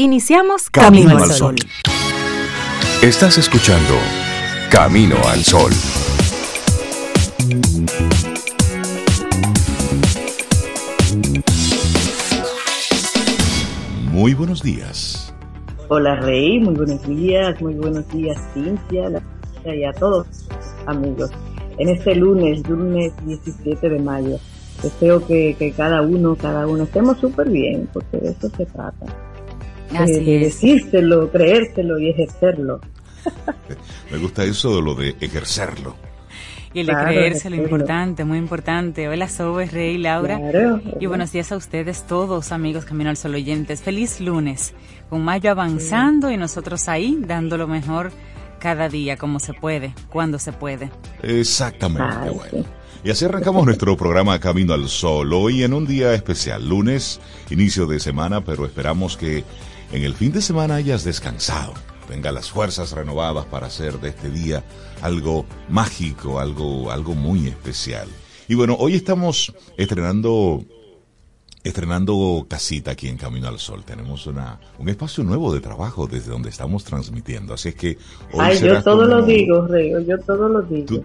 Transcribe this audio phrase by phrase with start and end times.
[0.00, 1.56] Iniciamos Camino, al Sol.
[3.02, 3.94] Estás escuchando
[4.70, 5.72] Camino al Sol.
[14.12, 15.34] Muy buenos días.
[15.88, 19.20] Hola Rey, muy buenos días, muy buenos días Cintia
[19.64, 20.28] y a todos
[20.86, 21.32] amigos.
[21.78, 24.38] En este lunes, lunes 17 de mayo,
[24.80, 29.27] deseo que, que cada uno, cada uno estemos súper bien, porque de eso se trata
[29.90, 32.80] de, decírselo, creérselo y ejercerlo.
[34.10, 35.96] Me gusta eso de lo de ejercerlo.
[36.74, 39.08] Y el de creerse lo importante, muy importante.
[39.08, 40.38] Hola, Sobe, Rey, Laura.
[41.00, 43.82] y buenos días a ustedes todos, amigos Camino al Sol oyentes.
[43.82, 44.74] Feliz lunes,
[45.08, 48.12] con mayo avanzando y nosotros ahí dando lo mejor
[48.58, 50.90] cada día, como se puede, cuando se puede.
[51.22, 52.66] Exactamente, bueno.
[53.04, 57.86] Y así arrancamos nuestro programa Camino al Sol, hoy en un día especial, lunes, inicio
[57.86, 59.44] de semana, pero esperamos que
[59.92, 61.74] en el fin de semana hayas descansado,
[62.08, 64.64] tenga las fuerzas renovadas para hacer de este día
[65.02, 68.08] algo mágico, algo, algo muy especial.
[68.48, 70.64] Y bueno, hoy estamos estrenando
[71.64, 73.82] estrenando casita aquí en Camino al Sol.
[73.84, 77.54] Tenemos una, un espacio nuevo de trabajo desde donde estamos transmitiendo.
[77.54, 77.98] Así es que
[78.32, 81.04] hoy Ay, yo todo lo digo, Rey, yo todo lo digo.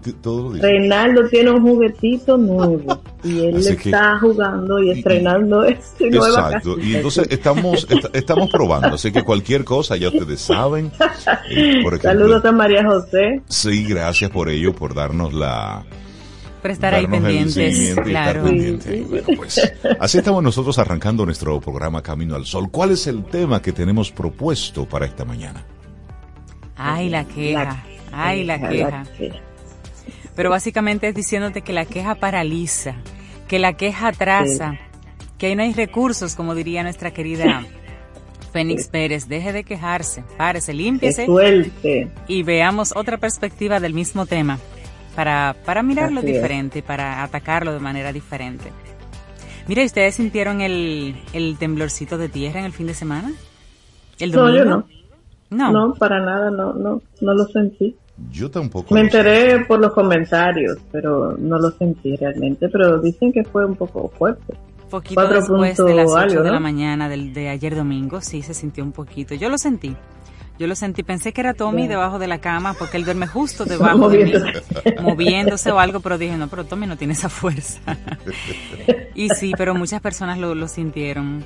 [0.60, 6.96] Reinaldo tiene un juguetito nuevo y él está jugando y estrenando este nuevo Exacto, y
[6.96, 8.94] entonces estamos, estamos probando.
[8.94, 10.92] Así que cualquier cosa ya ustedes saben.
[11.50, 13.42] Eh, Saludos a María José.
[13.48, 15.84] Sí, gracias por ello, por darnos la
[16.72, 18.44] estar ahí pendientes, claro.
[19.36, 22.70] Pues, así estamos nosotros arrancando nuestro programa Camino al Sol.
[22.70, 25.64] ¿Cuál es el tema que tenemos propuesto para esta mañana?
[26.76, 29.04] Ay, la queja, ay, la queja.
[30.34, 32.96] Pero básicamente es diciéndote que la queja paraliza,
[33.46, 34.78] que la queja atrasa,
[35.38, 37.64] que ahí no hay recursos, como diría nuestra querida
[38.52, 39.28] Fénix Pérez.
[39.28, 41.26] Deje de quejarse, párese, límpiese
[42.26, 44.58] y veamos otra perspectiva del mismo tema
[45.14, 48.70] para, para mirarlo diferente, para atacarlo de manera diferente.
[49.66, 53.32] Mira, ¿ustedes sintieron el, el temblorcito de tierra en el fin de semana?
[54.18, 54.64] ¿El domingo?
[54.64, 54.86] No,
[55.50, 55.72] no.
[55.72, 55.94] No.
[55.94, 57.96] para nada, no, no, no lo sentí.
[58.30, 58.94] Yo tampoco.
[58.94, 63.74] Me enteré por los comentarios, pero no lo sentí realmente, pero dicen que fue un
[63.74, 64.54] poco fuerte.
[64.90, 68.84] Poquito después de las 8 de la mañana del, de ayer domingo, sí se sintió
[68.84, 69.34] un poquito.
[69.34, 69.96] Yo lo sentí.
[70.58, 73.64] Yo lo sentí, pensé que era Tommy debajo de la cama porque él duerme justo
[73.66, 74.32] debajo de mí,
[75.00, 77.80] moviéndose o algo, pero dije, no, pero Tommy no tiene esa fuerza.
[79.14, 81.44] y sí, pero muchas personas lo, lo sintieron.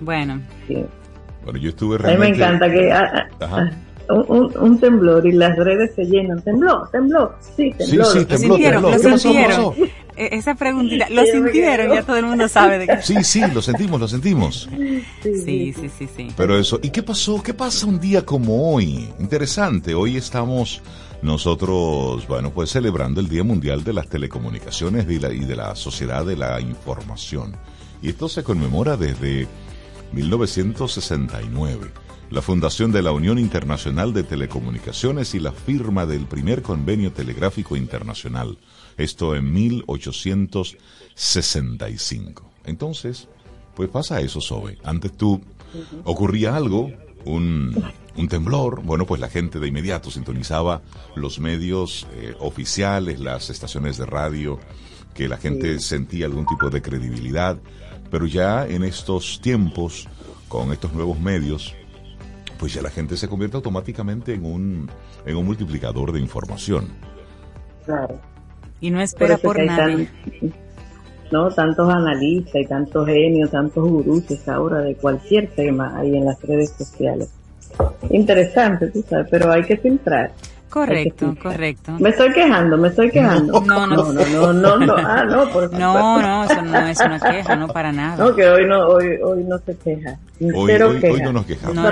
[0.00, 0.40] Bueno.
[1.44, 2.42] Bueno, yo estuve realmente...
[2.44, 2.92] A mí me encanta que...
[2.92, 3.70] Ah, ah,
[4.08, 6.42] un, un, temblor y las redes se llenan.
[6.42, 8.04] Tembló, tembló, sí, tembló.
[8.04, 9.74] Sí, sí, tembló, lo sintieron, lo sintieron.
[10.16, 13.02] Esa preguntita, lo sintieron, ya todo el mundo sabe de qué.
[13.02, 14.68] Sí, sí, lo sentimos, lo sentimos.
[15.22, 16.28] Sí, sí, sí, sí.
[16.36, 17.42] Pero eso, ¿y qué pasó?
[17.42, 19.08] ¿Qué pasa un día como hoy?
[19.18, 20.80] Interesante, hoy estamos
[21.20, 25.74] nosotros, bueno, pues celebrando el Día Mundial de las Telecomunicaciones y, la, y de la
[25.74, 27.54] Sociedad de la Información.
[28.00, 29.46] Y esto se conmemora desde
[30.12, 37.12] 1969 la fundación de la Unión Internacional de Telecomunicaciones y la firma del primer convenio
[37.12, 38.58] telegráfico internacional,
[38.96, 42.50] esto en 1865.
[42.64, 43.28] Entonces,
[43.74, 44.78] pues pasa eso, Sobe.
[44.82, 45.40] Antes tú
[46.04, 46.90] ocurría algo,
[47.24, 47.84] un,
[48.16, 50.82] un, temblor, bueno, pues la gente de inmediato sintonizaba
[51.14, 54.58] los medios eh, oficiales, las estaciones de radio,
[55.14, 57.56] que la gente sentía algún tipo de credibilidad,
[58.10, 60.08] pero ya en estos tiempos,
[60.48, 61.74] con estos nuevos medios,
[62.58, 64.90] pues ya la gente se convierte automáticamente en un,
[65.24, 66.88] en un multiplicador de información.
[67.84, 68.18] Claro.
[68.80, 69.96] Y no espera por, nada.
[71.30, 76.40] no, tantos analistas y tantos genios, tantos gurús ahora de cualquier tema ahí en las
[76.42, 77.30] redes sociales.
[78.10, 80.32] Interesante, tú sabes, pero hay que filtrar.
[80.70, 81.92] Correcto, correcto.
[81.98, 83.60] Me estoy quejando, me estoy quejando.
[83.60, 87.56] No, no, no, no, no, Ah, no, por No, no, eso no es una queja,
[87.56, 88.24] no para nada.
[88.24, 90.18] No, que hoy no, hoy, hoy no se queja.
[90.40, 91.76] Hoy, hoy, hoy no nos quejamos.
[91.76, 91.90] No,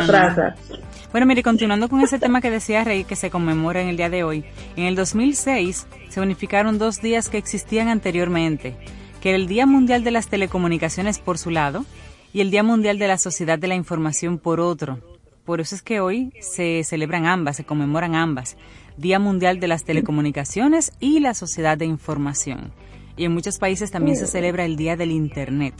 [1.14, 4.10] bueno, mire, continuando con ese tema que decía Rey, que se conmemora en el día
[4.10, 4.44] de hoy,
[4.74, 8.76] en el 2006 se unificaron dos días que existían anteriormente,
[9.20, 11.84] que era el Día Mundial de las Telecomunicaciones por su lado
[12.32, 14.98] y el Día Mundial de la Sociedad de la Información por otro.
[15.44, 18.56] Por eso es que hoy se celebran ambas, se conmemoran ambas,
[18.96, 22.72] Día Mundial de las Telecomunicaciones y la Sociedad de Información.
[23.16, 25.74] Y en muchos países también se celebra el Día del Internet.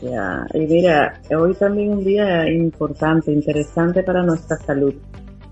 [0.00, 4.94] Ya, y mira, hoy también un día importante, interesante para nuestra salud.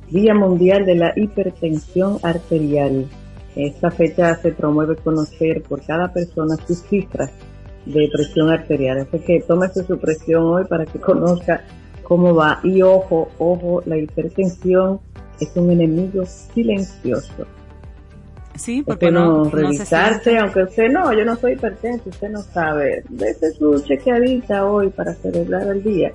[0.09, 3.07] Día Mundial de la Hipertensión Arterial.
[3.57, 7.31] Esta fecha se promueve conocer por cada persona sus cifras
[7.85, 8.99] de presión arterial.
[9.01, 11.65] Así que tómese su presión hoy para que conozca
[12.09, 12.59] cómo va.
[12.65, 14.99] Y ojo, ojo, la hipertensión
[15.39, 17.47] es un enemigo silencioso.
[18.57, 23.05] Sí, porque no, revisarse, aunque usted no, yo no soy hipertenso, usted no sabe.
[23.09, 26.11] Dese su chequeadita hoy para celebrar el día,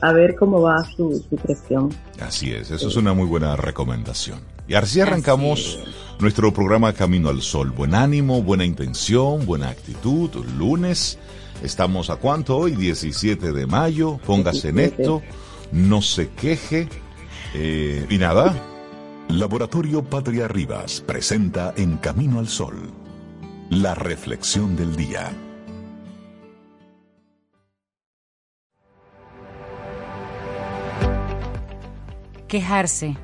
[0.00, 1.90] a ver cómo va su, su presión.
[2.20, 4.40] Así es, eso es una muy buena recomendación.
[4.66, 5.78] Y así arrancamos
[6.18, 7.70] nuestro programa Camino al Sol.
[7.70, 10.30] Buen ánimo, buena intención, buena actitud.
[10.58, 11.18] Lunes,
[11.64, 12.76] estamos a cuánto hoy?
[12.76, 14.18] 17 de mayo.
[14.24, 15.22] Póngase en esto,
[15.72, 16.88] no se queje.
[17.54, 18.54] Eh, y nada.
[19.28, 22.92] Laboratorio Patria Rivas presenta En Camino al Sol,
[23.70, 25.32] la reflexión del día.
[32.46, 33.16] Quejarse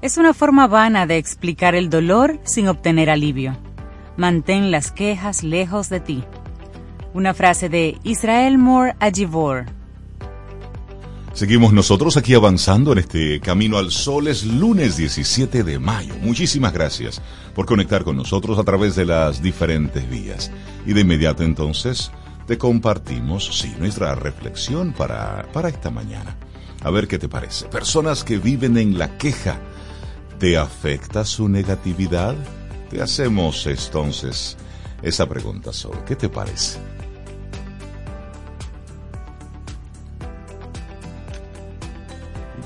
[0.00, 3.56] es una forma vana de explicar el dolor sin obtener alivio.
[4.16, 6.24] Mantén las quejas lejos de ti.
[7.14, 9.66] Una frase de Israel Moore Ajivor.
[11.32, 14.28] Seguimos nosotros aquí avanzando en este Camino al Sol.
[14.28, 16.14] Es lunes 17 de mayo.
[16.20, 17.22] Muchísimas gracias
[17.54, 20.50] por conectar con nosotros a través de las diferentes vías.
[20.84, 22.10] Y de inmediato entonces
[22.46, 26.36] te compartimos, sí, nuestra reflexión para, para esta mañana.
[26.82, 27.66] A ver qué te parece.
[27.66, 29.60] Personas que viven en la queja
[30.38, 32.36] ¿Te afecta su negatividad?
[32.90, 34.56] Te hacemos entonces
[35.02, 36.04] esa pregunta solo.
[36.04, 36.78] ¿Qué te parece?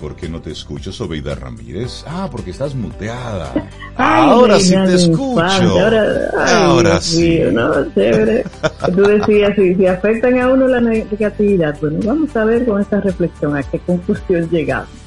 [0.02, 2.04] ¿Por qué no te escucho, Sobeida Ramírez?
[2.08, 3.52] Ah, porque estás muteada.
[3.96, 5.40] ahora sí te escucho.
[5.40, 7.40] ahora, sí.
[7.52, 8.44] no, chévere.
[8.94, 13.00] Tú decías, si, si afectan a uno la negatividad, bueno, vamos a ver con esta
[13.00, 15.02] reflexión a qué conclusión llegamos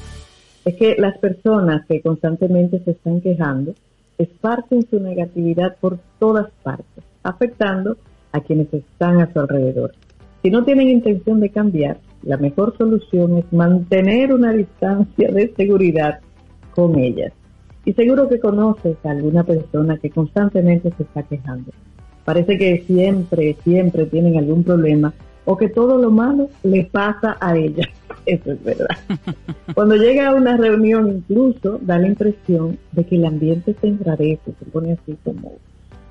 [0.66, 3.72] es que las personas que constantemente se están quejando
[4.18, 7.96] esparcen su negatividad por todas partes, afectando
[8.32, 9.92] a quienes están a su alrededor.
[10.42, 16.18] Si no tienen intención de cambiar, la mejor solución es mantener una distancia de seguridad
[16.74, 17.32] con ellas.
[17.84, 21.70] Y seguro que conoces a alguna persona que constantemente se está quejando.
[22.24, 25.14] Parece que siempre, siempre tienen algún problema
[25.44, 27.88] o que todo lo malo le pasa a ella.
[28.26, 28.96] Eso es verdad.
[29.72, 34.52] Cuando llega a una reunión incluso da la impresión de que el ambiente se enrarece,
[34.58, 35.52] se pone así como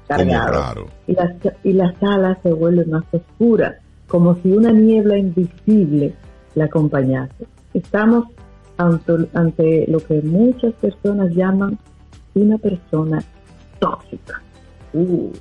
[0.07, 0.88] cargado.
[1.07, 6.13] Y la, y la sala se vuelve más oscura, como si una niebla invisible
[6.55, 7.47] la acompañase.
[7.73, 8.25] Estamos
[8.77, 11.77] ante, lo que muchas personas llaman
[12.33, 13.23] una persona
[13.79, 14.41] tóxica.
[14.93, 15.31] Uh.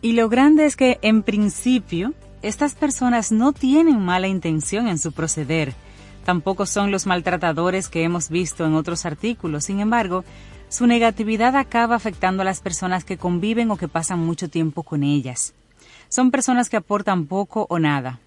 [0.00, 5.12] Y lo grande es que en principio estas personas no tienen mala intención en su
[5.12, 5.72] proceder,
[6.24, 10.24] tampoco son los maltratadores que hemos visto en otros artículos, sin embargo,
[10.68, 15.02] su negatividad acaba afectando a las personas que conviven o que pasan mucho tiempo con
[15.02, 15.54] ellas.
[16.08, 18.20] Son personas que aportan poco o nada,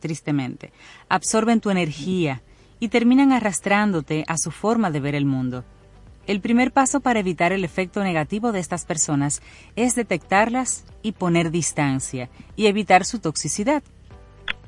[0.00, 0.72] tristemente,
[1.08, 2.42] absorben tu energía
[2.78, 5.64] y terminan arrastrándote a su forma de ver el mundo.
[6.26, 9.42] El primer paso para evitar el efecto negativo de estas personas
[9.76, 13.82] es detectarlas y poner distancia y evitar su toxicidad.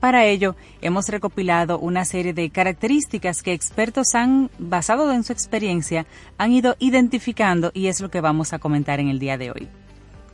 [0.00, 6.06] Para ello, hemos recopilado una serie de características que expertos han, basado en su experiencia,
[6.38, 9.68] han ido identificando y es lo que vamos a comentar en el día de hoy,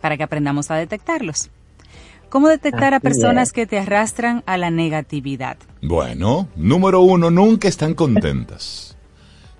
[0.00, 1.50] para que aprendamos a detectarlos.
[2.30, 5.56] ¿Cómo detectar a personas que te arrastran a la negatividad?
[5.82, 8.90] Bueno, número uno, nunca están contentas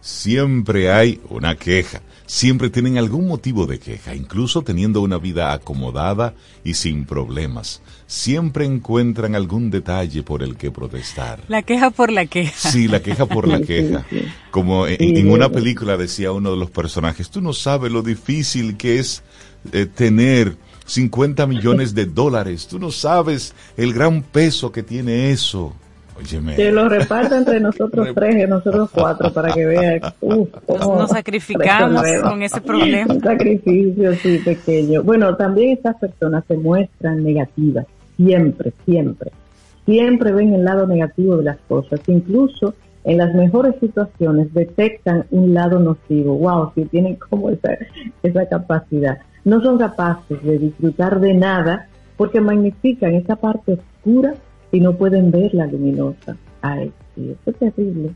[0.00, 6.34] siempre hay una queja, siempre tienen algún motivo de queja, incluso teniendo una vida acomodada
[6.64, 7.82] y sin problemas.
[8.06, 11.40] Siempre encuentran algún detalle por el que protestar.
[11.48, 12.70] La queja por la queja.
[12.70, 14.04] Sí, la queja por la queja.
[14.50, 18.98] Como en, una película decía uno de los personajes, tú no sabes lo difícil que
[18.98, 19.22] es
[19.72, 20.56] eh, tener
[20.90, 25.72] 50 millones de dólares, tú no sabes el gran peso que tiene eso.
[26.56, 30.00] Que lo reparta entre nosotros tres y nosotros cuatro para que vean.
[30.68, 33.14] Nos sacrificamos con ese problema.
[33.14, 35.02] Un sacrificio, sí, pequeño.
[35.02, 39.30] Bueno, también estas personas se muestran negativas, siempre, siempre.
[39.86, 42.00] Siempre ven el lado negativo de las cosas.
[42.06, 46.36] Incluso en las mejores situaciones detectan un lado nocivo.
[46.36, 47.78] Wow, si tienen como esa,
[48.22, 49.18] esa capacidad.
[49.44, 54.34] No son capaces de disfrutar de nada porque magnifican esa parte oscura
[54.72, 56.36] y no pueden ver la luminosa.
[56.62, 58.10] Ay, sí, eso es terrible.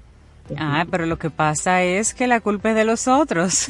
[0.58, 3.68] Ah, pero lo que pasa es que la culpa es de los otros.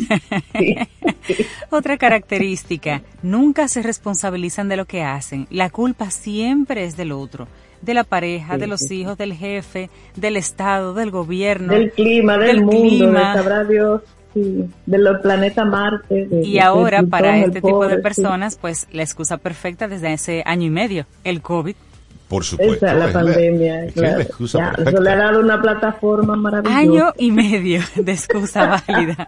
[1.70, 5.46] Otra característica, nunca se responsabilizan de lo que hacen.
[5.50, 7.46] La culpa siempre es del otro,
[7.80, 11.72] de la pareja, de los hijos, del jefe, del Estado, del gobierno.
[11.72, 14.02] Del clima, del, mundo, sabrá Dios.
[14.34, 16.28] Sí, de los planetas Marte.
[16.42, 20.70] y ahora, para este tipo de personas, pues la excusa perfecta desde ese año y
[20.70, 21.76] medio, el COVID
[22.28, 22.84] Por supuesto.
[22.84, 23.86] Esa es la pandemia.
[23.92, 24.20] claro.
[24.20, 26.78] eso le ha dado una plataforma maravillosa.
[26.78, 29.26] Año y medio de excusa válida.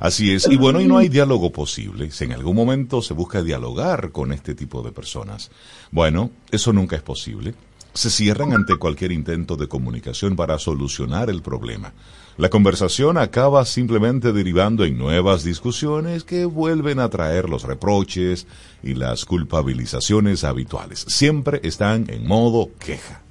[0.00, 0.48] Así es.
[0.48, 2.10] Y bueno, y no hay diálogo posible.
[2.10, 5.50] Si en algún momento se busca dialogar con este tipo de personas,
[5.90, 7.54] bueno, eso nunca es posible.
[7.92, 11.92] Se cierran ante cualquier intento de comunicación para solucionar el problema.
[12.38, 18.46] La conversación acaba simplemente derivando en nuevas discusiones que vuelven a traer los reproches
[18.82, 21.06] y las culpabilizaciones habituales.
[21.08, 23.22] Siempre están en modo queja.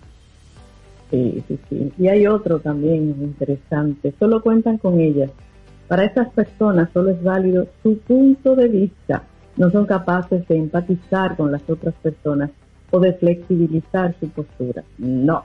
[1.11, 1.93] Sí, sí, sí.
[1.99, 4.11] Y hay otro también interesante.
[4.17, 5.29] Solo cuentan con ellas.
[5.87, 9.21] Para estas personas solo es válido su punto de vista.
[9.55, 12.49] No son capaces de empatizar con las otras personas
[12.89, 14.83] o de flexibilizar su postura.
[14.97, 15.43] No.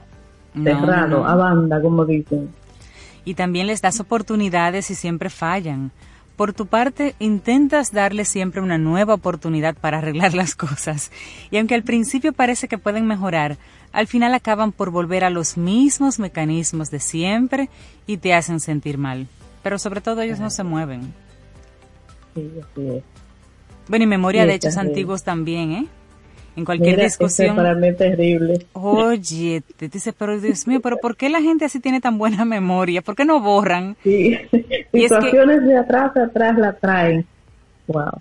[0.63, 2.49] Cerrado, a banda, como dicen
[3.25, 5.91] y también les das oportunidades y siempre fallan.
[6.35, 11.11] Por tu parte, intentas darles siempre una nueva oportunidad para arreglar las cosas.
[11.51, 13.57] Y aunque al principio parece que pueden mejorar,
[13.91, 17.69] al final acaban por volver a los mismos mecanismos de siempre
[18.07, 19.27] y te hacen sentir mal.
[19.61, 21.13] Pero sobre todo ellos no se mueven.
[22.33, 23.03] Sí, es.
[23.87, 25.87] Bueno, y memoria de hechos antiguos también, ¿eh?
[26.55, 27.55] En cualquier discusión.
[27.55, 28.65] para mí terrible.
[28.73, 32.45] Oye, te dice, pero Dios mío, pero ¿por qué la gente así tiene tan buena
[32.45, 33.01] memoria?
[33.01, 33.95] ¿Por qué no borran?
[34.03, 34.37] Sí,
[34.91, 37.25] situaciones de atrás a atrás la traen.
[37.87, 38.19] Wow.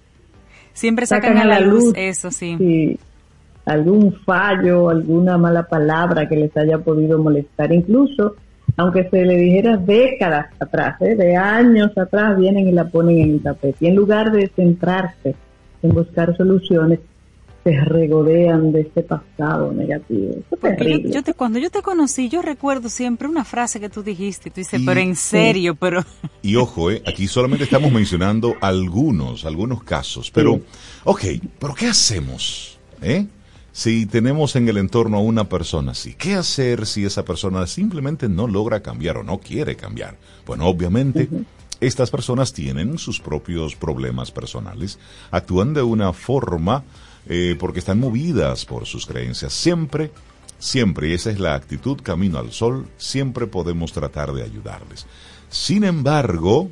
[0.72, 2.56] Siempre sacan, a la luz, eso, sí.
[2.58, 2.98] Sí,
[3.66, 8.36] algún fallo, alguna mala palabra que les haya podido molestar, incluso
[8.76, 11.14] aunque se le dijera décadas atrás, ¿eh?
[11.14, 13.76] de años atrás, vienen y la ponen en el tapete.
[13.80, 15.34] Y en lugar de centrarse
[15.82, 17.00] en buscar soluciones,
[17.64, 20.34] se regodean de ese pasado negativo.
[21.04, 24.56] yo, te, cuando yo te conocí, yo recuerdo siempre una frase que tú dijiste, tú
[24.56, 26.02] dices, pero en serio, pero...
[26.42, 30.60] Y ojo, eh, aquí solamente estamos mencionando algunos, algunos casos, pero,
[31.04, 31.22] ok,
[31.58, 32.78] pero ¿qué hacemos?
[33.02, 33.26] Eh?
[33.72, 38.28] Si tenemos en el entorno a una persona así, ¿qué hacer si esa persona simplemente
[38.28, 40.16] no logra cambiar o no quiere cambiar?
[40.46, 41.28] Bueno, obviamente...
[41.80, 44.98] Estas personas tienen sus propios problemas personales,
[45.30, 46.84] actúan de una forma
[47.26, 49.52] eh, porque están movidas por sus creencias.
[49.52, 50.10] Siempre,
[50.58, 55.06] siempre, y esa es la actitud camino al sol, siempre podemos tratar de ayudarles.
[55.48, 56.70] Sin embargo,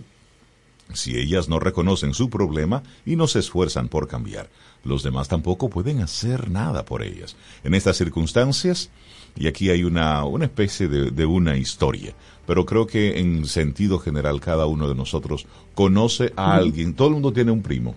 [0.95, 4.49] si ellas no reconocen su problema y no se esfuerzan por cambiar,
[4.85, 7.37] los demás tampoco pueden hacer nada por ellas.
[7.65, 8.91] En estas circunstancias,
[9.37, 12.15] y aquí hay una, una especie de, una historia,
[12.47, 17.15] pero creo que en sentido general cada uno de nosotros conoce a alguien, todo el
[17.15, 17.95] mundo tiene un primo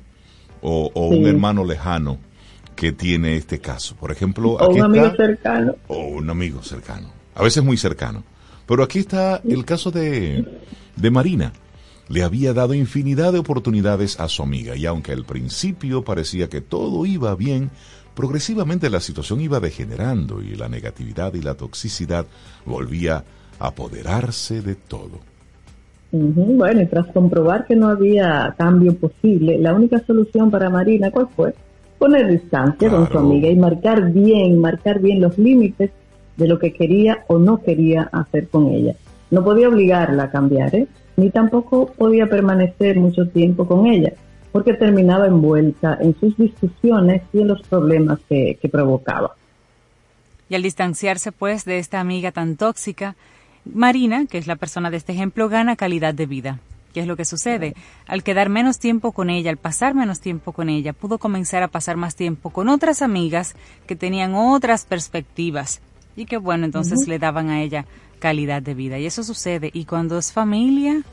[0.62, 2.20] o, un hermano lejano
[2.76, 3.96] que tiene este caso.
[3.96, 5.76] Por ejemplo, o un amigo cercano.
[5.88, 7.10] O un amigo cercano.
[7.36, 8.24] A veces muy cercano.
[8.66, 10.46] Pero aquí está el caso de,
[10.96, 11.54] de Marina.
[12.08, 16.62] Le había dado infinidad de oportunidades a su amiga y aunque al principio parecía que
[16.62, 17.70] todo iba bien,
[18.16, 22.26] progresivamente la situación iba degenerando y la negatividad y la toxicidad
[22.66, 23.24] volvía
[23.60, 25.20] a apoderarse de todo.
[26.12, 31.30] Bueno, y tras comprobar que no había cambio posible, la única solución para Marina, ¿cuál
[31.34, 31.54] fue?
[32.02, 35.92] Poner distancia con su amiga y marcar bien, marcar bien los límites
[36.36, 38.96] de lo que quería o no quería hacer con ella.
[39.30, 40.88] No podía obligarla a cambiar, ¿eh?
[41.16, 44.14] ni tampoco podía permanecer mucho tiempo con ella,
[44.52, 49.36] porque terminaba envuelta en sus discusiones y en los problemas que, que provocaba.
[50.50, 53.16] Y al distanciarse pues de esta amiga tan tóxica,
[53.64, 56.60] Marina, que es la persona de este ejemplo, gana calidad de vida.
[56.94, 57.76] ¿Qué es lo que sucede?
[58.08, 61.70] Al quedar menos tiempo con ella, al pasar menos tiempo con ella, pudo comenzar a
[61.70, 63.56] pasar más tiempo con otras amigas
[63.88, 65.82] que tenían otras perspectivas
[66.16, 67.86] y que bueno, entonces le daban a ella
[68.20, 69.00] calidad de vida.
[69.00, 69.72] Y eso sucede.
[69.74, 71.04] Y cuando es familia,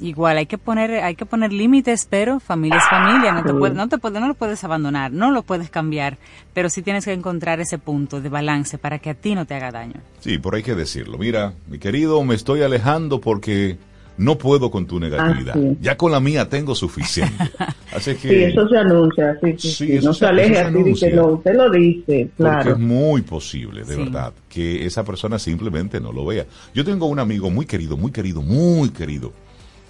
[0.00, 3.88] igual hay que poner hay que poner límites pero familia es familia no te no
[3.88, 6.18] te no lo puedes abandonar no lo puedes cambiar
[6.52, 9.54] pero sí tienes que encontrar ese punto de balance para que a ti no te
[9.54, 13.78] haga daño sí por hay que decirlo mira mi querido me estoy alejando porque
[14.16, 15.54] no puedo con tu negatividad.
[15.56, 17.50] Ah, ya con la mía tengo suficiente.
[17.92, 21.54] Así que, sí, eso se anuncia, sí, sí, no se aleje así, dice, no, usted
[21.54, 22.56] lo dice, claro.
[22.56, 26.46] Porque es muy posible, de verdad, que esa persona simplemente no lo vea.
[26.74, 29.32] Yo tengo un amigo muy querido, muy querido, muy querido,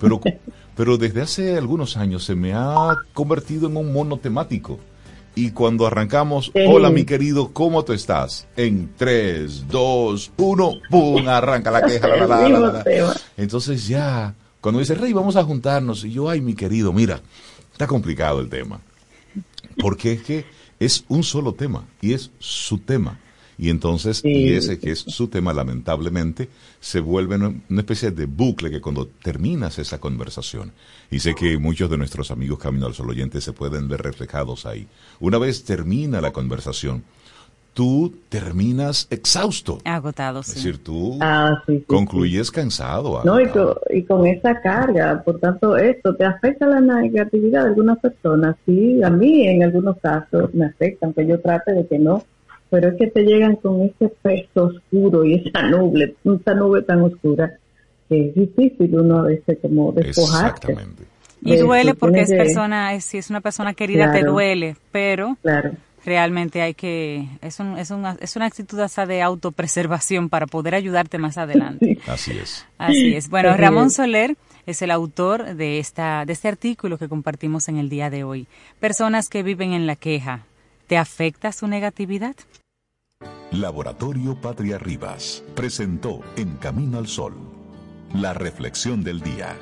[0.01, 0.21] pero,
[0.77, 4.81] pero desde hace algunos años se me ha convertido en un mono temático.
[5.35, 8.47] Y cuando arrancamos, hola mi querido, ¿cómo tú estás?
[8.57, 11.29] En 3, 2, 1, ¡pum!
[11.29, 12.09] Arranca la queja.
[13.37, 17.21] Entonces ya, cuando dice, Rey, vamos a juntarnos, y yo, ay mi querido, mira,
[17.73, 18.81] está complicado el tema.
[19.79, 20.45] Porque es que
[20.79, 23.19] es un solo tema y es su tema.
[23.63, 26.49] Y entonces, y ese que es su tema, lamentablemente,
[26.81, 30.73] se vuelve una especie de bucle que cuando terminas esa conversación,
[31.13, 34.67] y sé que muchos de nuestros amigos Camino al Sol oyentes se pueden ver reflejados
[34.67, 34.89] ahí,
[35.21, 37.05] una vez termina la conversación,
[37.73, 39.79] tú terminas exhausto.
[39.85, 40.51] Agotado, sí.
[40.51, 43.23] Es decir, tú ah, concluyes cansado.
[43.23, 48.57] No, y con, esa carga, por tanto, esto te afecta la negatividad de algunas personas.
[48.67, 52.25] Sí, a mí en algunos casos me afecta, aunque yo trate de que no.
[52.73, 57.03] Pero es que te llegan con ese peso oscuro y esa nube, esa nube tan
[57.03, 57.59] oscura,
[58.09, 60.73] que es difícil uno a veces como despojarte.
[60.73, 61.03] Exactamente.
[61.43, 65.73] Y duele porque es persona, si es una persona querida te duele, pero claro
[66.05, 70.75] realmente hay que, es, un, es, una, es una actitud hasta de autopreservación para poder
[70.75, 71.99] ayudarte más adelante.
[72.07, 72.67] Así es.
[72.79, 73.29] Así es.
[73.29, 74.37] Bueno, Ramón Soler
[74.67, 78.47] es el autor de, esta, de este artículo que compartimos en el día de hoy.
[78.81, 80.45] Personas que viven en la queja,
[80.87, 82.35] ¿te afecta su negatividad?
[83.53, 87.35] Laboratorio Patria Rivas presentó En Camino al Sol,
[88.15, 89.57] la reflexión del día.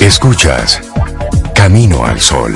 [0.00, 0.80] Escuchas
[1.54, 2.54] Camino al Sol.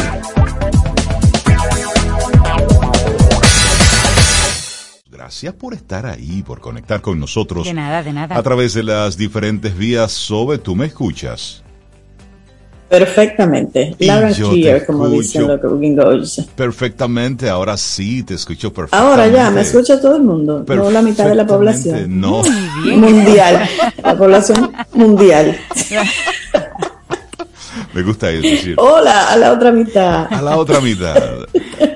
[5.10, 7.64] Gracias por estar ahí, por conectar con nosotros.
[7.66, 8.36] De nada, de nada.
[8.38, 11.64] A través de las diferentes vías, Sobe, tú me escuchas.
[12.88, 13.96] Perfectamente.
[14.86, 16.46] como dicen los gringos.
[16.54, 19.22] Perfectamente, ahora sí, te escucho perfectamente.
[19.22, 22.20] Ahora ya, me escucha todo el mundo, no la mitad de la población.
[22.20, 22.42] No.
[22.84, 23.68] Mundial,
[24.02, 25.58] la población mundial.
[27.92, 28.70] me gusta eso.
[28.76, 30.32] Hola, a la otra mitad.
[30.32, 31.16] A la otra mitad.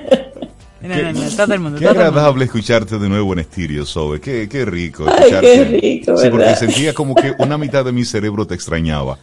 [1.35, 1.79] todo el mundo.
[1.79, 4.19] Qué agradable escucharte de nuevo en Estirio, Sobe.
[4.19, 5.51] Qué, qué rico escucharte.
[5.51, 9.17] Ay, qué rico, Sí, porque sentía como que una mitad de mi cerebro te extrañaba.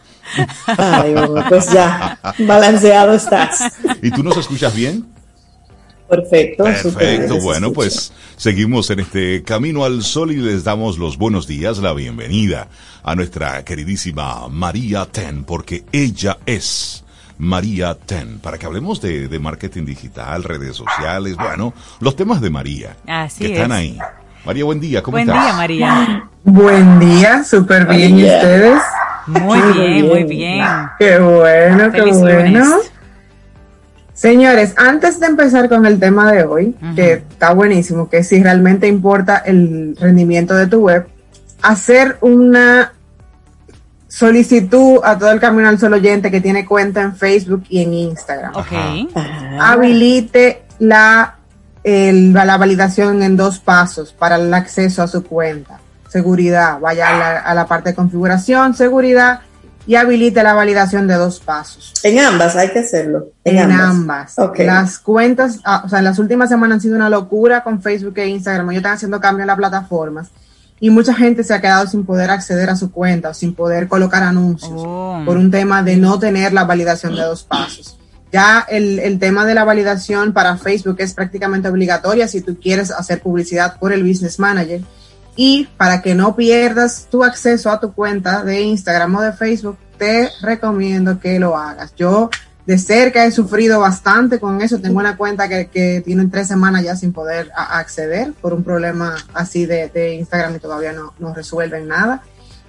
[0.65, 1.15] Ay,
[1.47, 3.71] pues ya, balanceado estás.
[4.01, 5.05] ¿Y tú nos escuchas bien?
[6.09, 6.63] Perfecto.
[6.63, 7.39] Perfecto.
[7.39, 11.93] Bueno, pues seguimos en este camino al sol y les damos los buenos días, la
[11.93, 12.67] bienvenida
[13.03, 17.03] a nuestra queridísima María Ten, porque ella es
[17.39, 22.97] María Ten, para que hablemos de, marketing digital, redes sociales, bueno, los temas de María
[23.07, 23.97] Así que están ahí.
[24.45, 25.35] María, buen día, ¿cómo estás?
[25.35, 26.29] Buen día, María.
[26.43, 28.81] Buen día, súper bien, ¿y ustedes?
[29.27, 30.65] Muy bien, muy bien.
[30.99, 32.65] Qué bueno, qué bueno.
[34.13, 38.85] Señores, antes de empezar con el tema de hoy, que está buenísimo, que si realmente
[38.85, 41.07] importa el rendimiento de tu web,
[41.61, 42.91] hacer una
[44.09, 47.93] solicitud a todo el Camino al Sol oyente que tiene cuenta en Facebook y en
[47.93, 48.55] Instagram.
[48.55, 48.71] Ok.
[49.61, 51.37] Habilite la,
[51.83, 55.79] la validación en dos pasos para el acceso a su cuenta.
[56.09, 59.41] Seguridad, vaya a la, parte de configuración, seguridad
[59.85, 61.93] y habilite la validación de dos pasos.
[62.03, 63.27] En ambas hay que hacerlo.
[63.43, 64.35] En, ambas.
[64.57, 68.17] Las cuentas, ah, o sea, en las últimas semanas han sido una locura con Facebook
[68.17, 68.71] e Instagram.
[68.71, 70.29] Yo están haciendo cambios en las plataformas
[70.79, 73.87] y mucha gente se ha quedado sin poder acceder a su cuenta o sin poder
[73.87, 75.21] colocar anuncios oh.
[75.25, 77.97] por un tema de no tener la validación de dos pasos.
[78.31, 82.91] Ya el, el, tema de la validación para Facebook es prácticamente obligatoria si tú quieres
[82.91, 84.81] hacer publicidad por el Business Manager.
[85.35, 89.77] Y para que no pierdas tu acceso a tu cuenta de Instagram o de Facebook,
[89.97, 91.93] te recomiendo que lo hagas.
[91.95, 92.29] Yo
[92.69, 94.77] de cerca he sufrido bastante con eso.
[94.77, 99.15] Tengo una cuenta que, que tiene tres semanas ya sin poder acceder por un problema
[99.33, 102.21] así de, Instagram y todavía no, no, resuelven nada.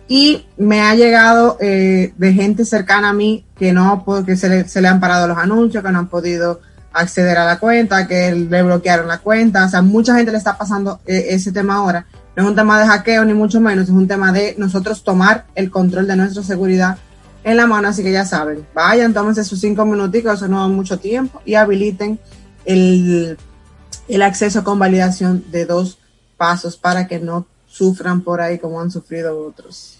[0.08, 4.66] Y me ha llegado eh, de gente cercana a mí que no que se le,
[4.66, 6.62] se le han parado los anuncios, que no han podido
[6.94, 9.66] acceder a la cuenta, que le bloquearon la cuenta.
[9.66, 12.06] O sea, mucha gente le está pasando eh, ese tema ahora.
[12.36, 15.44] No es un tema de hackeo ni mucho menos, es un tema de nosotros tomar
[15.54, 16.96] el control de nuestra seguridad
[17.44, 20.68] en la mano, así que ya saben, vayan, tómense sus cinco minuticos, eso no da
[20.68, 22.18] mucho tiempo, y habiliten
[22.64, 23.38] el,
[24.08, 25.98] el acceso con validación de dos
[26.36, 29.96] pasos para que no sufran por ahí como han sufrido otros.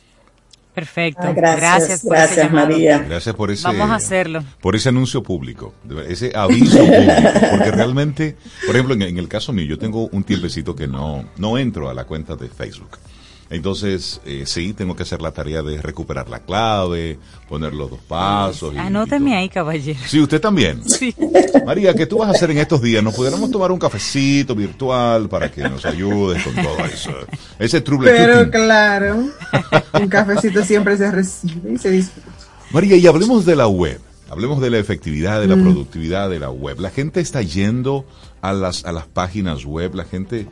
[0.75, 1.23] Perfecto.
[1.23, 2.99] Ah, gracias, gracias, María.
[2.99, 4.45] Gracias por ese, Vamos a hacerlo.
[4.61, 5.75] por ese anuncio público,
[6.09, 7.13] ese aviso público,
[7.51, 11.25] porque realmente, por ejemplo, en, en, el caso mío, yo tengo un tiempecito que no,
[11.39, 12.99] no entro a la cuenta de Facebook.
[13.51, 17.99] Entonces, eh, sí, tengo que hacer la tarea de recuperar la clave, poner los dos
[18.07, 18.77] pasos.
[18.77, 19.99] Anótame ahí, caballero.
[20.07, 20.81] Sí, usted también.
[21.01, 21.15] Sí.
[21.65, 23.03] María, ¿qué tú vas a hacer en estos días?
[23.03, 27.11] ¿Nos pudiéramos tomar un cafecito virtual para que nos ayudes con todo eso?
[27.59, 29.25] Ese truble Pero claro,
[29.95, 32.29] un cafecito siempre se recibe y se disfruta.
[32.71, 34.01] María, y hablemos de la web.
[34.31, 35.63] Hablemos de la efectividad, de la mm.
[35.63, 36.79] productividad de la web.
[36.79, 38.07] La gente está yendo
[38.41, 40.47] a las, a las páginas web, la gente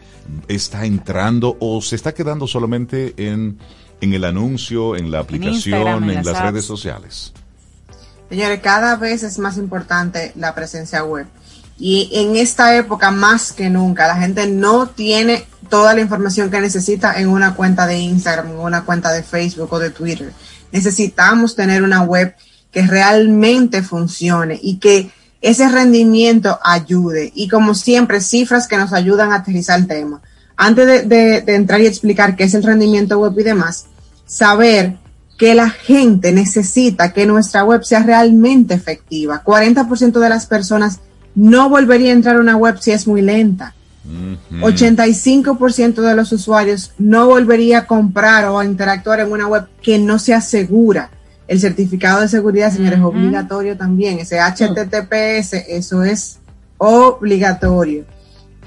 [0.48, 3.58] está entrando o se está quedando solamente en,
[4.00, 7.32] en el anuncio, en la aplicación, en, las, redes sociales.
[8.28, 11.26] Señores, cada vez es más importante la presencia web.
[11.78, 16.60] Y en esta época más que nunca, la gente no tiene toda la información que
[16.60, 20.32] necesita en una cuenta de Instagram, en una cuenta de Facebook o de Twitter.
[20.72, 22.34] Necesitamos tener una web
[22.70, 27.32] que realmente funcione y que ese rendimiento ayude.
[27.34, 30.20] Y como siempre, cifras que nos ayudan a aterrizar el tema.
[30.56, 33.86] Antes de, entrar y explicar qué es el rendimiento web y demás,
[34.26, 34.96] saber
[35.38, 39.42] que la gente necesita que nuestra web sea realmente efectiva.
[39.44, 40.98] 40% de las personas
[41.36, 43.74] no volvería a entrar a una web si es muy lenta.
[44.60, 49.98] 85% de los usuarios no volvería a comprar o a interactuar en una web que
[49.98, 51.10] no sea segura.
[51.48, 54.18] El certificado de seguridad, señores, es obligatorio también.
[54.18, 56.38] Ese HTTPS, eso es
[56.76, 58.04] obligatorio.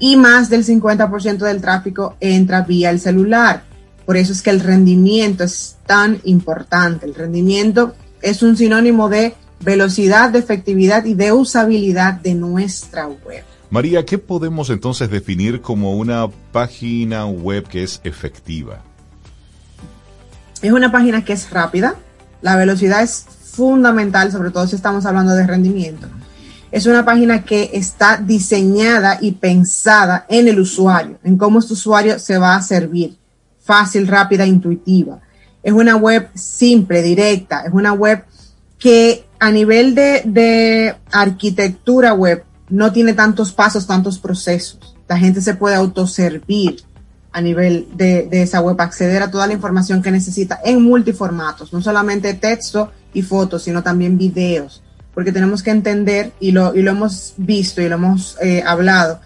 [0.00, 3.62] Y más del 50% del tráfico entra vía el celular.
[4.04, 7.06] Por eso es que el rendimiento es tan importante.
[7.06, 13.44] El rendimiento es un sinónimo de velocidad, de efectividad y de usabilidad de nuestra web.
[13.70, 18.82] María, ¿qué podemos entonces definir como una página web que es efectiva?
[20.60, 21.96] Es una página que es rápida,
[22.42, 26.08] la velocidad es fundamental, sobre todo si estamos hablando de rendimiento.
[26.70, 32.18] Es una página que está diseñada y pensada en el usuario, en cómo este usuario
[32.18, 33.16] se va a servir.
[33.60, 35.20] Fácil, rápida, intuitiva.
[35.62, 37.62] Es una web simple, directa.
[37.66, 38.24] Es una web
[38.78, 44.96] que a nivel de, de arquitectura web no tiene tantos pasos, tantos procesos.
[45.06, 46.82] La gente se puede autoservir
[47.32, 51.80] a nivel de, esa web, acceder a toda la información que necesita en multiformatos, no
[51.80, 54.82] solamente texto y fotos, sino también videos,
[55.14, 59.20] porque tenemos que entender, y lo, y lo hemos visto y lo hemos eh, hablado,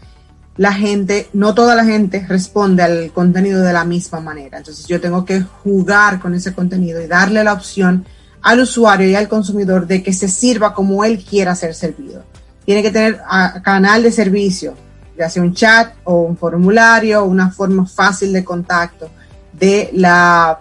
[0.57, 4.57] la gente, no toda la gente responde al contenido de la misma manera.
[4.59, 8.07] Entonces yo tengo que jugar con ese contenido y darle la opción
[8.41, 12.25] al usuario y al consumidor de que se sirva como él quiera ser servido.
[12.65, 14.75] Tiene que tener ah, canal de servicio,
[15.19, 19.11] ya sea un chat o un formulario, una forma fácil de contacto
[19.53, 20.61] de la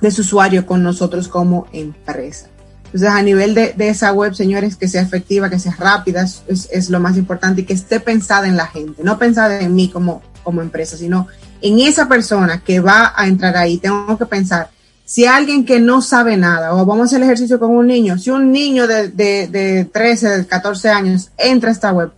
[0.00, 2.46] de su usuario con nosotros como empresa.
[2.86, 7.00] Entonces, a nivel de, esa web, señores, que sea efectiva, que sea rápida, es, lo
[7.00, 10.62] más importante y que esté pensada en la gente, no pensada en mí como, como
[10.62, 11.26] empresa, sino
[11.60, 13.76] en esa persona que va a entrar ahí.
[13.76, 14.70] Tengo que pensar,
[15.04, 18.16] si alguien que no sabe nada, o vamos a hacer el ejercicio con un niño,
[18.16, 22.10] si un niño de, de, de 13, 14 años entra a esta web,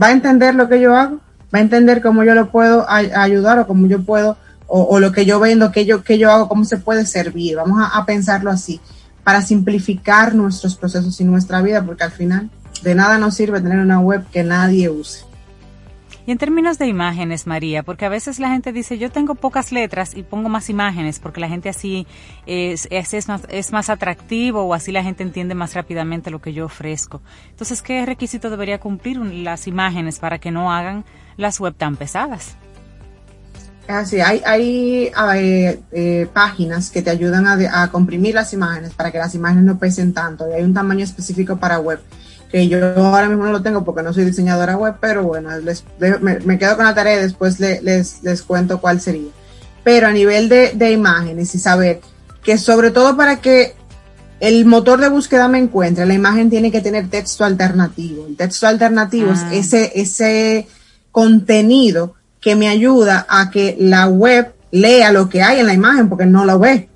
[0.00, 1.20] va a entender lo que yo hago,
[1.54, 4.36] va a entender cómo yo lo puedo ayudar o cómo yo puedo,
[4.68, 7.56] o, lo que yo vendo, que yo, que yo hago, cómo se puede servir.
[7.56, 8.80] Vamos a, pensarlo así,
[9.22, 12.50] para simplificar nuestros procesos y nuestra vida, porque al final
[12.82, 15.24] de nada nos sirve tener una web que nadie use.
[16.26, 19.70] Y en términos de imágenes, María, porque a veces la gente dice, yo tengo pocas
[19.70, 22.04] letras y pongo más imágenes, porque la gente así
[22.46, 26.52] es, es, más, es más atractivo o así la gente entiende más rápidamente lo que
[26.52, 27.22] yo ofrezco.
[27.50, 31.04] Entonces, ¿qué requisito debería cumplir las imágenes para que no hagan
[31.36, 32.56] las web tan pesadas?
[33.86, 35.12] Así, hay, hay,
[35.92, 39.78] eh, páginas que te ayudan a, a, comprimir las imágenes para que las imágenes no
[39.78, 42.00] pesen tanto y hay un tamaño específico para web
[42.50, 45.84] que yo ahora mismo no lo tengo porque no soy diseñadora web, pero bueno, les,
[46.20, 49.30] me, quedo con la tarea y después les, les cuento cuál sería.
[49.82, 52.00] Pero a nivel de, de imágenes y saber
[52.42, 53.74] que sobre todo para que
[54.40, 58.26] el motor de búsqueda me encuentre, la imagen tiene que tener texto alternativo.
[58.28, 59.54] El texto alternativo es ah.
[59.54, 60.68] ese, ese
[61.10, 66.08] contenido que me ayuda a que la web lea lo que hay en la imagen
[66.08, 66.88] porque no lo ve.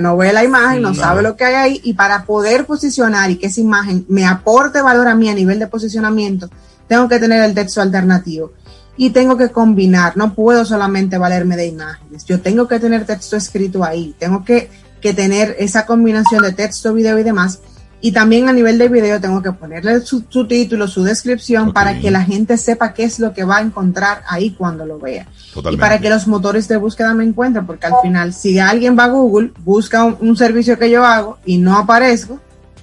[0.00, 3.36] no ve la imagen, no, sabe lo que hay ahí y para poder posicionar y
[3.36, 6.48] que esa imagen me aporte valor a mí a nivel de posicionamiento,
[6.88, 8.52] tengo que tener el texto alternativo
[8.96, 13.36] y tengo que combinar, no puedo solamente valerme de imágenes, yo tengo que tener texto
[13.36, 17.60] escrito ahí, tengo que, que tener esa combinación de texto, video y demás
[18.04, 22.10] y también a nivel de video tengo que ponerle su, título, su descripción para que
[22.10, 25.26] la gente sepa qué es lo que va a encontrar ahí cuando lo vea.
[25.70, 29.04] Y para que los motores de búsqueda me encuentren, porque al final si alguien va
[29.04, 32.38] a Google, busca un, servicio que yo hago y no aparezco,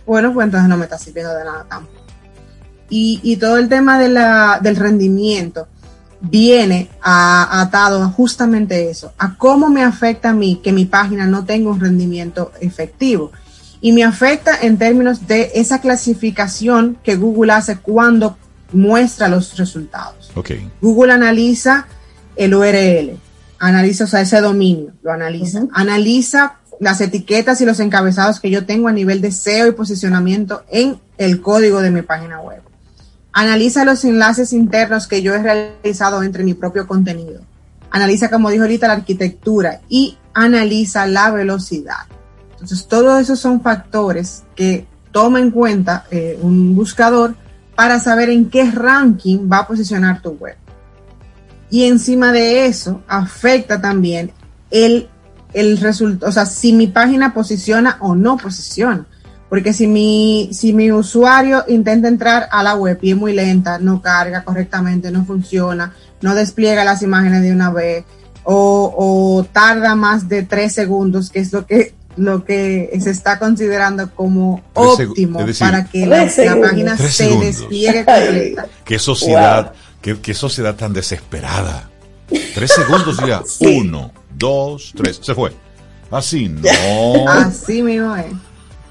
[0.07, 2.01] bueno, pues entonces no me está sirviendo de nada tampoco.
[2.89, 5.67] Y, todo el tema de la, del rendimiento
[6.19, 11.45] viene atado a justamente eso, a cómo me afecta a mí que mi página no
[11.45, 13.31] tenga un rendimiento efectivo
[13.81, 18.37] y me afecta en términos de esa clasificación que Google hace cuando
[18.71, 20.31] muestra los resultados.
[20.35, 20.69] Okay.
[20.79, 21.87] Google analiza
[22.35, 23.17] el URL,
[23.59, 25.63] analiza, o sea, ese dominio, lo analiza.
[25.73, 30.63] Analiza las etiquetas y los encabezados que yo tengo a nivel de SEO y posicionamiento
[30.69, 32.61] en el código de mi página web.
[33.33, 37.41] Analiza los enlaces internos que yo he realizado entre mi propio contenido.
[37.89, 42.07] Analiza, como dijo ahorita, la arquitectura y analiza la velocidad.
[42.61, 47.35] Entonces, todos esos son factores que toma en cuenta eh, un buscador
[47.75, 50.55] para saber en qué ranking va a posicionar tu web.
[51.71, 54.31] Y encima de eso, afecta también
[54.69, 55.09] el,
[55.53, 59.05] el resultado, o sea, si mi página posiciona o no posiciona.
[59.49, 63.79] Porque si mi, si mi usuario intenta entrar a la web y es muy lenta,
[63.79, 68.05] no carga correctamente, no funciona, no despliega las imágenes de una vez,
[68.43, 73.39] o, o tarda más de tres segundos, que es lo que lo que se está
[73.39, 76.27] considerando como óptimo para que la,
[76.61, 78.67] página se despliegue completa.
[78.83, 81.89] Qué sociedad, qué, sociedad tan desesperada.
[82.53, 83.41] Tres segundos ya.
[83.59, 85.19] Uno, dos, tres.
[85.21, 85.53] Se fue.
[86.09, 87.29] Así no.
[87.29, 88.25] Así mismo es.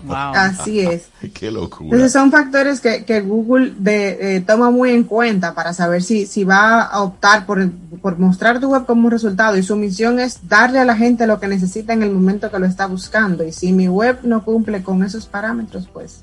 [0.09, 1.09] Así es.
[1.35, 1.85] Qué locura.
[1.85, 6.27] Entonces son factores que, que Google de, eh, toma muy en cuenta para saber si,
[6.27, 7.71] si va a optar por,
[8.03, 11.39] por mostrar tu web como resultado y su misión es darle a la gente lo
[11.41, 13.45] que necesita en el momento que lo está buscando.
[13.45, 16.23] Y si mi web no cumple con esos parámetros, pues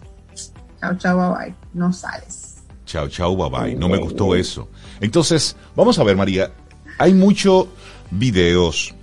[0.81, 1.55] chao, chao, bye bye.
[1.73, 2.55] No sales.
[2.85, 3.75] Chao, chao, bye bye.
[3.75, 4.69] No me gustó eso.
[5.01, 6.51] Entonces, vamos a ver, María.
[6.99, 7.67] Hay muchos
[8.11, 8.95] videos,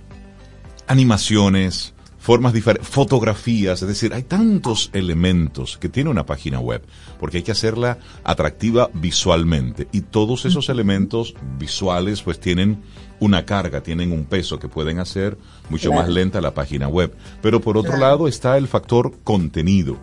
[0.87, 1.94] animaciones,
[2.25, 6.81] formas diferentes, fotografías, es decir, hay tantos elementos que tiene una página web,
[7.19, 12.81] porque hay que hacerla atractiva visualmente y todos esos elementos visuales pues tienen
[13.19, 15.37] una carga, tienen un peso que pueden hacer
[15.69, 17.15] mucho más lenta la página web.
[17.43, 19.99] Pero por otro lado está el factor contenido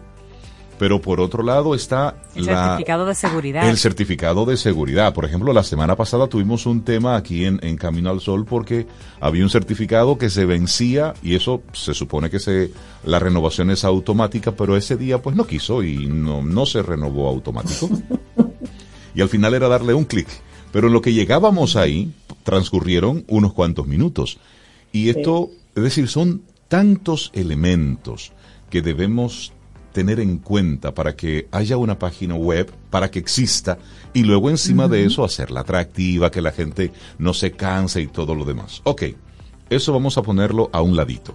[0.78, 3.68] pero por otro lado está el certificado de seguridad.
[3.68, 5.14] El certificado de seguridad.
[5.14, 8.86] Por ejemplo, la semana pasada tuvimos un tema aquí en, en, Camino al Sol porque
[9.20, 12.70] había un certificado que se vencía y eso se supone que se
[13.04, 17.28] la renovación es automática, pero ese día pues no quiso y no, no se renovó
[17.28, 17.88] automático.
[19.14, 20.28] y al final era darle un clic.
[20.72, 22.12] Pero en lo que llegábamos ahí,
[22.44, 24.38] transcurrieron unos cuantos minutos.
[24.90, 28.32] Y esto, es decir, son tantos elementos
[28.70, 29.52] que debemos
[29.92, 33.78] tener en cuenta para que haya una página web, para que exista,
[34.12, 38.34] y luego encima de eso hacerla atractiva, que la gente no se canse y todo
[38.34, 38.80] lo demás.
[38.84, 39.04] Ok,
[39.70, 41.34] eso vamos a ponerlo a un ladito.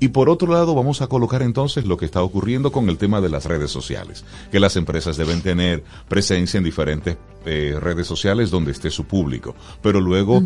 [0.00, 3.20] Y por otro lado vamos a colocar entonces lo que está ocurriendo con el tema
[3.20, 8.50] de las redes sociales, que las empresas deben tener presencia en diferentes eh, redes sociales
[8.50, 10.40] donde esté su público, pero luego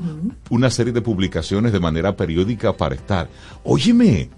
[0.48, 3.28] una serie de publicaciones de manera periódica para estar.
[3.62, 4.30] Óyeme,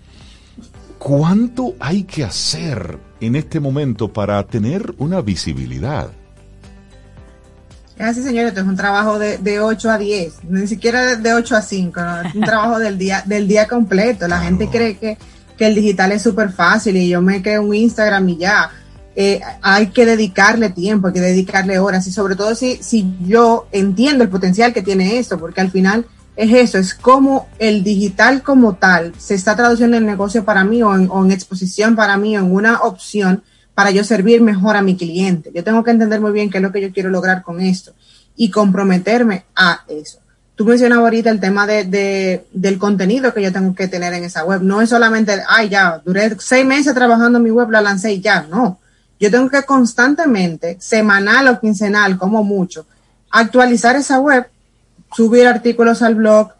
[1.04, 6.08] ¿Cuánto hay que hacer en este momento para tener una visibilidad?
[7.98, 11.56] Así, señor, esto es un trabajo de, de 8 a 10, ni siquiera de 8
[11.56, 14.26] a 5, es un trabajo del día, del día completo.
[14.26, 15.18] La gente cree que,
[15.58, 18.70] que, el digital es súper fácil y yo me quedo un Instagram y ya.
[19.14, 23.68] Eh, hay que dedicarle tiempo, hay que dedicarle horas y sobre todo si, si yo
[23.72, 28.42] entiendo el potencial que tiene esto, porque al final es eso, es como el digital
[28.42, 32.40] como tal se está traduciendo en negocio para mí o en, exposición para mí o
[32.40, 33.42] en una opción
[33.74, 35.50] para yo servir mejor a mi cliente.
[35.54, 37.92] Yo tengo que entender muy bien qué es lo que yo quiero lograr con esto
[38.36, 40.18] y comprometerme a eso.
[40.56, 44.44] Tú mencionabas ahorita el tema de, del contenido que yo tengo que tener en esa
[44.44, 44.62] web.
[44.62, 48.20] No es solamente, ay, ya, duré seis meses trabajando en mi web, la lancé y
[48.20, 48.78] ya, no.
[49.18, 52.86] Yo tengo que constantemente, semanal o quincenal, como mucho,
[53.30, 54.46] actualizar esa web
[55.14, 56.52] subir artículos al blog,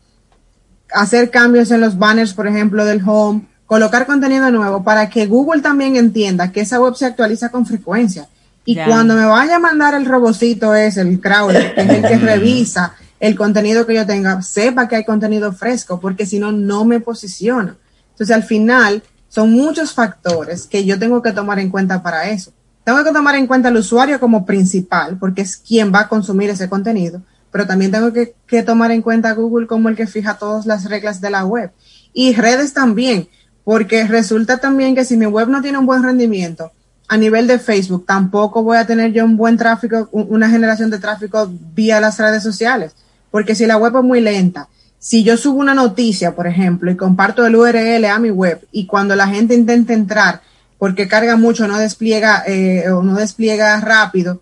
[0.93, 5.63] hacer cambios en los banners, por ejemplo, del home, colocar contenido nuevo para que Google
[5.63, 8.29] también entienda que esa web se actualiza con frecuencia.
[8.67, 12.17] Y cuando me vaya a mandar el robocito ese, el crawler, que es el que
[12.25, 16.85] revisa el contenido que yo tenga, sepa que hay contenido fresco, porque si no, no
[16.85, 17.77] me posiciona.
[18.11, 22.53] Entonces, al final, son muchos factores que yo tengo que tomar en cuenta para eso.
[22.85, 26.51] Tengo que tomar en cuenta al usuario como principal, porque es quien va a consumir
[26.51, 27.23] ese contenido
[27.55, 31.21] pero también tengo que, tomar en cuenta Google como el que fija todas las reglas
[31.21, 31.71] de la web.
[32.13, 33.29] Y redes también,
[33.63, 36.73] porque resulta también que si mi web no tiene un buen rendimiento,
[37.07, 40.99] a nivel de Facebook, tampoco voy a tener yo un buen tráfico, una generación de
[40.99, 42.97] tráfico vía las redes sociales.
[43.31, 46.97] Porque si la web es muy lenta, si yo subo una noticia, por ejemplo, y
[46.97, 50.41] comparto el URL a mi web, y cuando la gente intenta entrar,
[50.77, 54.41] porque carga mucho, no despliega eh, o no despliega rápido,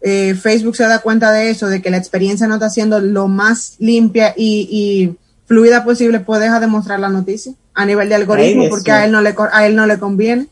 [0.00, 3.28] eh, Facebook se da cuenta de eso, de que la experiencia no está siendo lo
[3.28, 8.68] más limpia y, fluida posible, pues deja de mostrar la noticia a nivel de algoritmo,
[8.68, 10.46] porque a él no le a él no le conviene.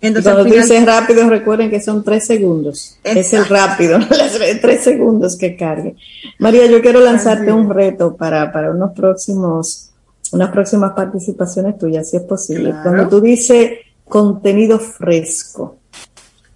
[0.00, 2.98] Entonces, Cuando dices rápido, recuerden que son tres segundos.
[3.04, 3.98] Es el rápido,
[4.60, 5.96] tres segundos que cargue.
[6.38, 9.90] María, yo quiero lanzarte un reto para, para unos próximos,
[10.32, 12.74] unas próximas participaciones tuyas, si es posible.
[12.82, 13.70] Cuando tú dices
[14.04, 15.76] contenido fresco,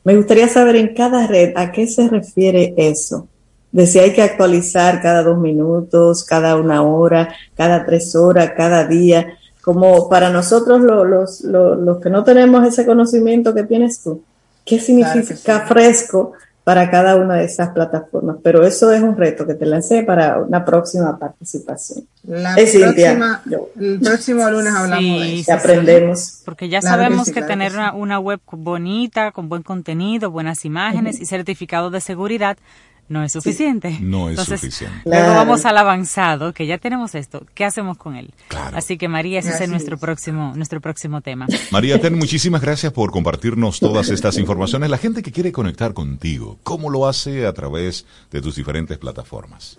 [0.07, 3.27] me gustaría saber en cada red a qué se refiere eso.
[3.73, 8.87] De si hay que actualizar cada dos minutos, cada una hora, cada tres horas, cada
[8.87, 9.37] día.
[9.63, 14.23] Como para nosotros los, los, los, que no tenemos ese conocimiento que tienes tú,
[14.65, 16.35] ¿qué significa fresco
[16.67, 18.39] para cada una de esas plataformas.
[18.43, 22.09] Pero eso es un reto que te lancé para una próxima participación.
[22.25, 23.41] La próxima,
[23.79, 25.53] el próximo lunes hablamos de eso.
[25.53, 26.43] aprendemos.
[26.45, 31.91] Porque ya sabemos que, tener una, web bonita, con buen contenido, buenas imágenes y certificado
[31.91, 32.59] de seguridad
[33.09, 33.99] no es suficiente.
[34.01, 35.03] no es suficiente.
[35.05, 37.47] Luego vamos al avanzado, que ya tenemos esto.
[37.55, 38.33] ¿Qué hacemos con él?
[38.73, 41.47] Así que María, ese es nuestro próximo, nuestro próximo tema.
[41.71, 44.91] María Ten, muchísimas gracias por compartirnos todas estas informaciones.
[44.91, 49.79] La gente que quiere conectar contigo, ¿cómo lo hace a través de tus diferentes plataformas?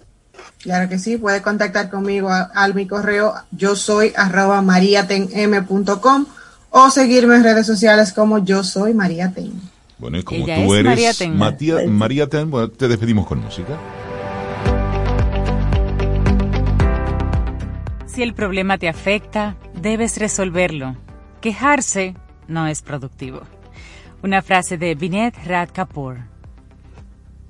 [0.59, 6.25] Claro que sí, puede contactar conmigo al mi correo yo soy arroba mariatenm.com
[6.69, 9.76] o seguirme en redes sociales como yo soy María Ten.
[9.99, 10.85] Bueno, y como tú eres
[11.87, 12.51] María Ten.
[12.51, 13.79] bueno, te despedimos con música.
[18.05, 20.95] Si el problema te afecta, debes resolverlo.
[21.41, 22.15] Quejarse
[22.47, 23.41] no es productivo.
[24.23, 26.19] Una frase de Binet Rad Kapoor.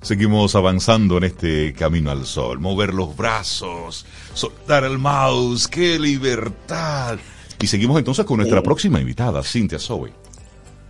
[0.00, 2.60] Seguimos avanzando en este camino al sol.
[2.60, 7.18] Mover los brazos, soltar el mouse, qué libertad.
[7.60, 10.12] Y seguimos entonces con nuestra próxima invitada, Cynthia Zoe.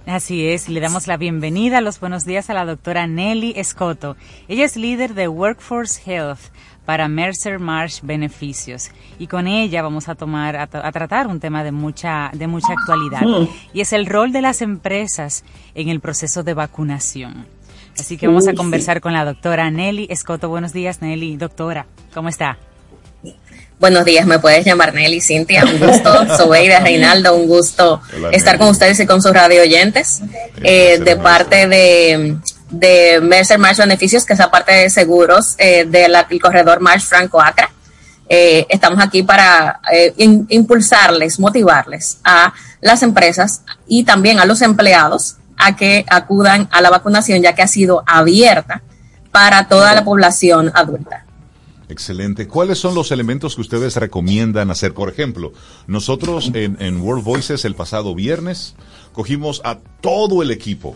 [0.09, 4.17] Así es, le damos la bienvenida, los buenos días a la doctora Nelly Escoto.
[4.49, 6.41] Ella es líder de Workforce Health
[6.87, 11.73] para Mercer Marsh Beneficios y con ella vamos a tomar a, tratar un tema de
[11.73, 13.21] mucha de mucha actualidad
[13.75, 15.45] y es el rol de las empresas
[15.75, 17.45] en el proceso de vacunación.
[17.99, 20.49] Así que vamos a conversar con la doctora Nelly Escoto.
[20.49, 21.87] Buenos días, Nelly, doctora.
[22.15, 22.57] ¿Cómo está?
[23.81, 28.69] Buenos días, me puedes llamar Nelly, Cintia, un gusto, Sobeida, Reinaldo, un gusto estar con
[28.69, 30.21] ustedes y con sus radio oyentes,
[30.65, 32.39] eh, de parte de,
[32.71, 37.41] de Mercer Marsh Beneficios, que es la parte de seguros eh, del corredor Marsh Franco
[37.41, 37.71] Acra.
[38.29, 39.81] Eh, estamos aquí para
[40.17, 46.91] impulsarles, motivarles a las empresas y también a los empleados a que acudan a la
[46.91, 48.83] vacunación, ya que ha sido abierta
[49.31, 51.28] para toda la población adulta.
[51.89, 52.47] Excelente.
[52.47, 54.93] ¿Cuáles son los elementos que ustedes recomiendan hacer?
[54.93, 55.53] Por ejemplo,
[55.87, 58.75] nosotros en, World Voices el pasado viernes
[59.13, 60.95] cogimos a todo el equipo,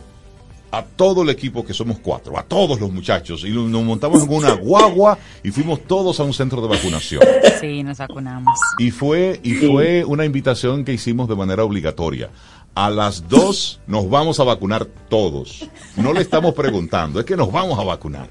[0.70, 4.31] a todo el equipo que somos cuatro, a todos los muchachos, y nos montamos en
[4.31, 7.22] una guagua y fuimos todos a un centro de vacunación.
[7.61, 8.59] Sí, nos vacunamos.
[8.78, 12.31] Y fue, y fue una invitación que hicimos de manera obligatoria.
[12.74, 15.68] A las dos nos vamos a vacunar todos.
[15.96, 18.28] No le estamos preguntando, es que nos vamos a vacunar.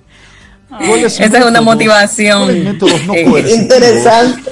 [0.80, 2.50] Esa es una motivación.
[3.14, 4.52] Eh, interesante.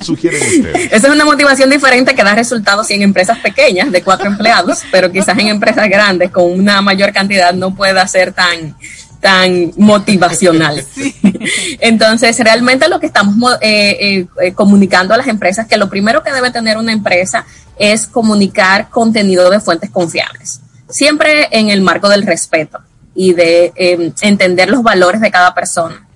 [0.00, 0.92] Sugieren ustedes.
[0.92, 5.10] Esa es una motivación diferente que da resultados en empresas pequeñas de cuatro empleados, pero
[5.10, 8.76] quizás en empresas grandes con una mayor cantidad no pueda ser tan
[9.20, 10.84] tan motivacional.
[11.80, 16.30] Entonces, realmente lo que estamos eh, eh, comunicando a las empresas, que lo primero que
[16.30, 17.46] debe tener una empresa
[17.78, 22.80] es comunicar contenido de fuentes confiables, siempre en el marco del respeto
[23.14, 26.06] y de em, entender los valores de cada persona.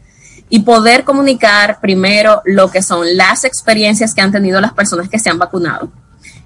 [0.51, 5.19] Y poder comunicar primero lo que son las experiencias que han tenido las personas que
[5.19, 5.91] se han vacunado,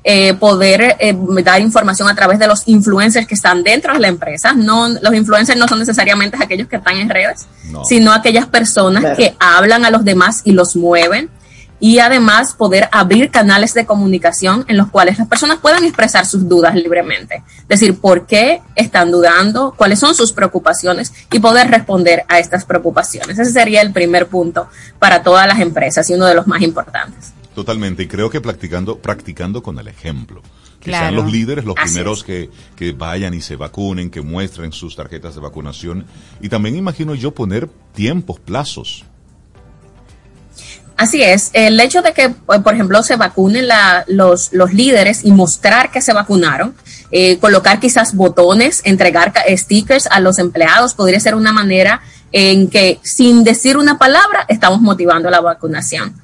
[0.05, 4.09] eh, poder eh, dar información a través de los influencers que están dentro de la
[4.09, 4.53] empresa.
[4.53, 7.47] No, los influencers no son necesariamente aquellos que están en redes,
[7.85, 11.31] sino aquellas personas que hablan a los demás y los mueven
[11.83, 16.49] y además poder abrir canales de comunicación en los cuales las personas puedan expresar sus
[16.49, 17.43] dudas libremente.
[17.69, 23.37] Decir, por qué están dudando, cuáles son sus preocupaciones y poder responder a estas preocupaciones.
[23.37, 24.69] Ese sería el primer punto
[25.01, 27.33] para todas las empresas y uno de los más importantes.
[27.53, 30.41] Totalmente, y creo que practicando, practicando con el ejemplo.
[30.79, 34.95] Que sean los líderes los primeros que, que vayan y se vacunen, que muestren sus
[34.95, 36.07] tarjetas de vacunación.
[36.41, 39.05] Y también imagino yo poner tiempos, plazos
[41.03, 43.67] Así es, el hecho de que, eh, por ejemplo, se vacunen
[44.07, 46.77] los, los líderes y mostrar que se vacunaron,
[47.11, 53.01] eh, colocar quizás botones, entregar stickers a los empleados, podría ser una manera en que
[53.03, 56.15] sin decir una palabra estamos motivando la vacunación.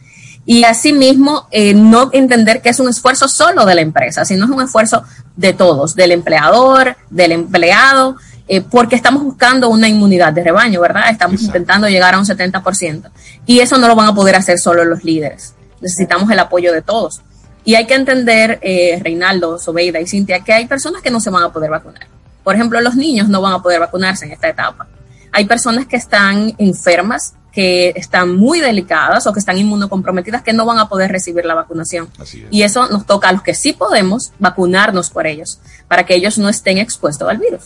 [0.46, 4.50] Y asimismo, eh, no entender que es un esfuerzo solo de la empresa, sino es
[4.52, 5.02] un esfuerzo
[5.34, 8.14] de todos, del empleador, del empleado,
[8.48, 11.10] eh, porque estamos buscando una inmunidad de rebaño, ¿verdad?
[11.10, 13.10] Estamos intentando llegar a un 70%.
[13.44, 15.54] Y eso no lo van a poder hacer solo los líderes.
[15.80, 17.20] Necesitamos el apoyo de todos.
[17.64, 21.28] Y hay que entender, eh, Reinaldo, Sobeida y Cintia, que hay personas que no se
[21.28, 22.06] van a poder vacunar.
[22.42, 24.86] Por ejemplo, los niños no van a poder vacunarse en esta etapa.
[25.32, 30.64] Hay personas que están enfermas, que están muy delicadas o que están inmunocomprometidas que no
[30.64, 32.08] van a poder recibir la vacunación.
[32.50, 36.38] Y eso nos toca a los que sí podemos vacunarnos por ellos, para que ellos
[36.38, 37.64] no estén expuestos al virus.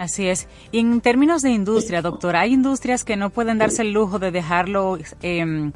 [0.00, 0.48] Así es.
[0.72, 4.30] Y en términos de industria, doctora, hay industrias que no pueden darse el lujo de
[4.30, 5.70] dejarlo, eh,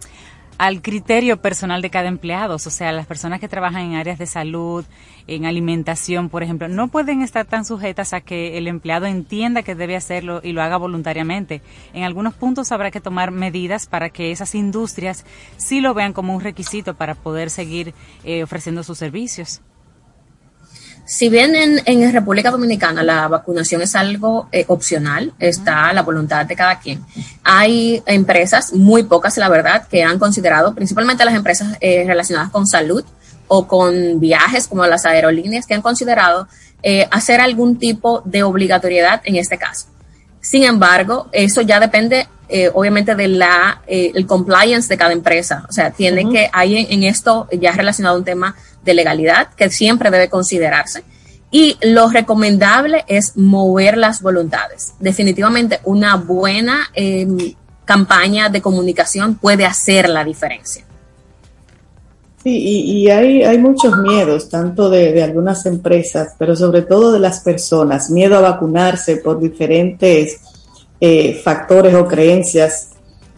[0.57, 2.55] al criterio personal de cada empleado.
[2.55, 4.87] O sea, las personas que trabajan en áreas de salud,
[5.27, 9.75] en alimentación, por ejemplo, no pueden estar tan sujetas a que el empleado entienda que
[9.75, 11.61] debe hacerlo y lo haga voluntariamente.
[11.93, 15.27] En algunos puntos habrá que tomar medidas para que esas industrias
[15.59, 17.93] sí lo vean como un requisito para poder seguir
[18.25, 19.61] eh, ofreciendo sus servicios.
[21.07, 26.47] Si bien en, República Dominicana la vacunación es algo eh, opcional, está a la voluntad
[26.47, 27.05] de cada quien.
[27.43, 32.67] Hay empresas, muy pocas la verdad, que han considerado, principalmente las empresas eh, relacionadas con
[32.67, 33.05] salud
[33.49, 36.49] o con viajes como las aerolíneas, que han considerado
[36.83, 39.89] eh, hacer algún tipo de obligatoriedad en este caso.
[40.41, 42.29] Sin embargo, eso ya depende
[42.75, 45.67] obviamente de la el compliance de cada empresa.
[45.69, 49.71] O sea, tiene que, hay en, en, esto ya relacionado un tema de legalidad que
[49.71, 51.03] siempre debe considerarse.
[51.51, 54.95] Y lo recomendable es mover las voluntades.
[54.99, 60.85] Definitivamente una buena em, campaña de comunicación puede hacer la diferencia.
[62.43, 67.39] Sí, y, hay, hay, muchos miedos, tanto de, algunas empresas, pero sobre todo de las
[67.39, 68.11] personas.
[68.11, 70.41] Miedo a vacunarse por diferentes
[71.07, 72.93] eh, factores o creencias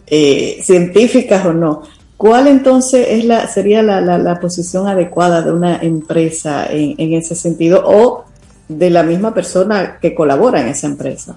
[0.05, 1.81] eh, científicas o no.
[2.15, 7.83] ¿Cuál entonces es la, sería la, la, posición adecuada de una empresa en, ese sentido
[7.85, 8.23] o
[8.69, 11.35] de la misma persona que colabora en esa empresa?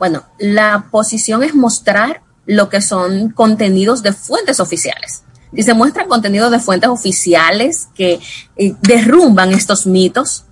[0.00, 5.22] Bueno, la posición es mostrar lo que son contenidos de fuentes oficiales.
[5.54, 8.18] Si se muestran contenidos de fuentes oficiales que
[8.56, 10.44] eh, derrumban estos mitos,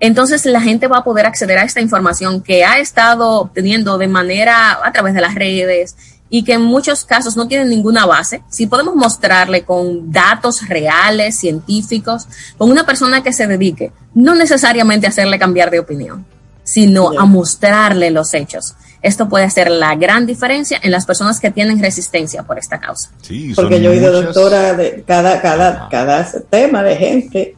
[0.00, 4.08] entonces la gente va a poder acceder a esta información que ha estado obteniendo de
[4.08, 5.96] manera a través de las redes,
[6.28, 11.38] y que en muchos casos no tienen ninguna base, si podemos mostrarle con datos reales,
[11.38, 12.26] científicos,
[12.58, 16.26] con una persona que se dedique, no necesariamente a hacerle cambiar de opinión,
[16.64, 18.74] sino a mostrarle los hechos.
[19.06, 23.12] Esto puede hacer la gran diferencia en las personas que tienen resistencia por esta causa.
[23.22, 27.54] Sí, Porque yo he oído, doctora, de cada, cada, cada tema de gente.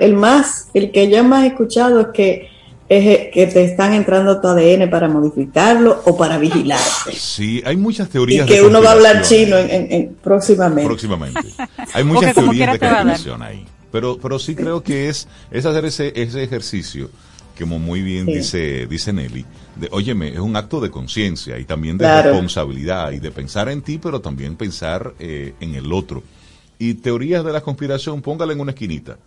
[0.00, 2.50] el más, el que yo más he escuchado es que
[2.88, 7.12] es que te están entrando tu ADN para modificarlo o para vigilarte.
[7.12, 8.48] Sí, hay muchas teorías.
[8.48, 10.88] Y que uno va a hablar chino en, próximamente.
[10.88, 11.48] Próximamente.
[11.92, 13.64] Hay muchas teorías de conspiración ahí.
[13.92, 17.08] Pero, pero sí creo que es, es hacer ese, ese ejercicio,
[17.58, 19.44] como muy bien dice, dice Nelly,
[19.76, 23.82] de, óyeme, es un acto de conciencia y también de responsabilidad y de pensar en
[23.82, 26.22] ti, pero también pensar eh, en el otro.
[26.78, 29.18] Y teorías de la conspiración, póngala en una esquinita.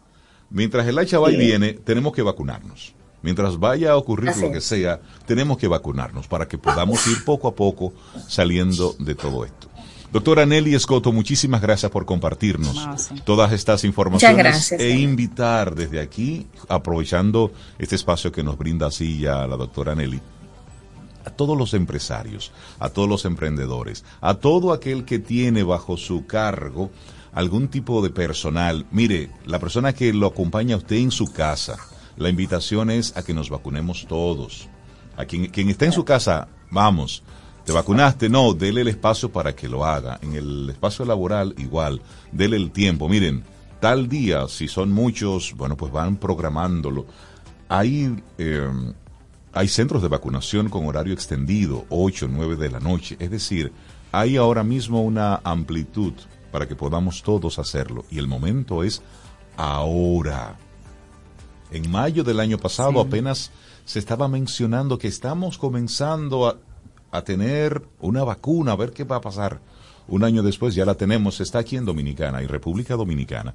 [0.49, 4.61] Mientras el hacha va y viene, tenemos que vacunarnos mientras vaya a ocurrir lo que
[4.61, 7.93] sea, tenemos que vacunarnos para que podamos ir poco a poco
[8.27, 9.69] saliendo de todo esto.
[10.11, 12.75] Doctora Nelly Escoto, muchísimas gracias por compartirnos
[13.23, 19.47] todas estas informaciones e invitar desde aquí, aprovechando este espacio que nos brinda así ya
[19.47, 20.19] la doctora Nelly,
[21.25, 26.25] a todos los empresarios, a todos los emprendedores, a todo aquel que tiene bajo su
[26.25, 26.91] cargo
[27.31, 28.85] algún tipo de personal.
[28.91, 31.77] Mire, la persona que lo acompaña a usted en su casa,
[32.17, 34.67] la invitación es a que nos vacunemos todos.
[35.15, 37.23] A quien, quien está en su casa, vamos,
[37.65, 38.27] ¿Te vacunaste?
[38.27, 40.19] No, dele el espacio para que lo haga.
[40.21, 42.01] En el espacio laboral igual,
[42.31, 43.07] dele el tiempo.
[43.07, 43.43] Miren,
[43.79, 47.05] tal día, si son muchos, bueno, pues van programándolo.
[47.69, 48.69] Hay, eh,
[49.53, 53.15] hay centros de vacunación con horario extendido, 8, 9 de la noche.
[53.19, 53.71] Es decir,
[54.11, 56.13] hay ahora mismo una amplitud
[56.51, 58.05] para que podamos todos hacerlo.
[58.09, 59.03] Y el momento es
[59.55, 60.57] ahora.
[61.71, 63.51] En mayo del año pasado apenas
[63.85, 66.57] se estaba mencionando que estamos comenzando a,
[67.11, 69.59] a, tener una vacuna, a ver qué va a pasar.
[70.07, 73.53] Un año después ya la tenemos, está aquí en Dominicana y República Dominicana.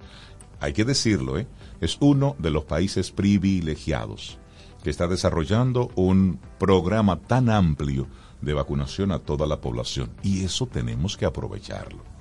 [0.60, 1.46] Hay que decirlo, ¿eh?
[1.80, 4.38] es uno de los países privilegiados
[4.82, 8.06] que está desarrollando un programa tan amplio
[8.40, 12.15] de vacunación a toda la población y eso tenemos que aprovecharlo.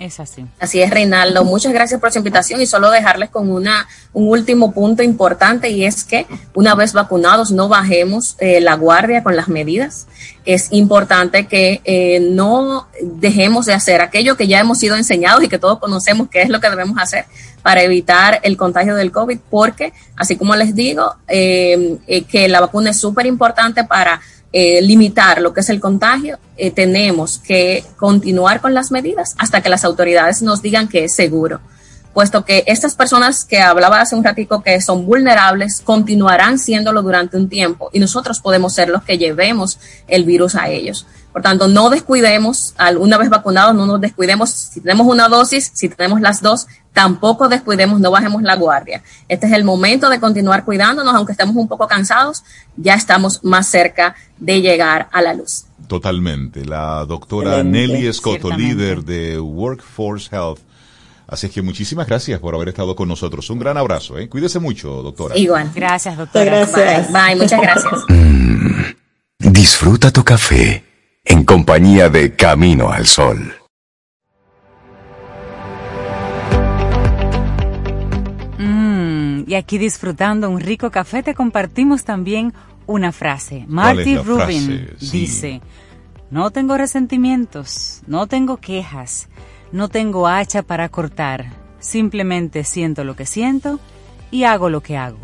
[0.00, 0.46] Es así.
[0.58, 1.44] Así es, Reinaldo.
[1.44, 5.84] Muchas gracias por su invitación y solo dejarles con una, un último punto importante y
[5.84, 10.06] es que una vez vacunados no bajemos eh, la guardia con las medidas.
[10.46, 15.48] Es importante que eh, no dejemos de hacer aquello que ya hemos sido enseñados y
[15.48, 17.26] que todos conocemos qué es lo que debemos hacer
[17.60, 22.88] para evitar el contagio del COVID, porque, así como les digo, eh, que la vacuna
[22.88, 24.22] es súper importante para
[24.52, 29.62] eh, limitar lo que es el contagio, eh, tenemos que continuar con las medidas hasta
[29.62, 31.60] que las autoridades nos digan que es seguro.
[32.12, 37.36] Puesto que estas personas que hablaba hace un ratico que son vulnerables continuarán siéndolo durante
[37.36, 41.06] un tiempo y nosotros podemos ser los que llevemos el virus a ellos.
[41.32, 45.88] Por tanto, no descuidemos, una vez vacunados, no nos descuidemos si tenemos una dosis, si
[45.88, 49.02] tenemos las dos, tampoco descuidemos, no bajemos la guardia.
[49.28, 52.42] Este es el momento de continuar cuidándonos, aunque estemos un poco cansados,
[52.76, 55.66] ya estamos más cerca de llegar a la luz.
[55.86, 56.64] Totalmente.
[56.64, 60.58] La doctora Nelly Escoto, líder de Workforce Health.
[61.30, 63.48] Así que muchísimas gracias por haber estado con nosotros.
[63.50, 64.18] Un gran abrazo.
[64.18, 64.28] ¿eh?
[64.28, 65.38] Cuídese mucho, doctora.
[65.38, 65.70] Igual.
[65.72, 66.44] Gracias, doctora.
[66.44, 67.12] Gracias.
[67.12, 68.04] Bye, muchas gracias.
[68.08, 70.84] Mm, disfruta tu café
[71.24, 73.54] en compañía de Camino al Sol.
[78.58, 82.52] Mm, y aquí disfrutando un rico café te compartimos también
[82.88, 83.66] una frase.
[83.68, 85.60] Marty Rubin dice,
[86.32, 89.28] no tengo resentimientos, no tengo quejas,
[89.72, 93.80] no tengo hacha para cortar, simplemente siento lo que siento
[94.30, 95.20] y hago lo que hago.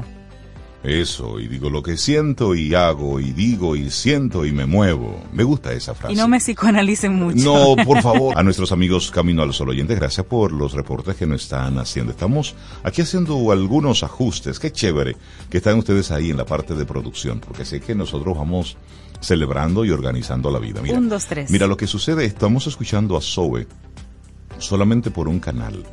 [0.86, 5.20] Eso, y digo lo que siento y hago y digo y siento y me muevo.
[5.32, 6.12] Me gusta esa frase.
[6.12, 7.44] Y no me psicoanalicen mucho.
[7.44, 8.38] No, por favor.
[8.38, 12.12] A nuestros amigos Camino al Sol oyentes, gracias por los reportes que nos están haciendo.
[12.12, 14.60] Estamos aquí haciendo algunos ajustes.
[14.60, 15.16] Qué chévere
[15.50, 18.76] que están ustedes ahí en la parte de producción, porque sé que nosotros vamos
[19.20, 20.82] celebrando y organizando la vida.
[20.82, 21.50] Mira, un, dos, tres.
[21.50, 23.66] Mira, lo que sucede, estamos escuchando a Zoe
[24.58, 25.84] solamente por un canal.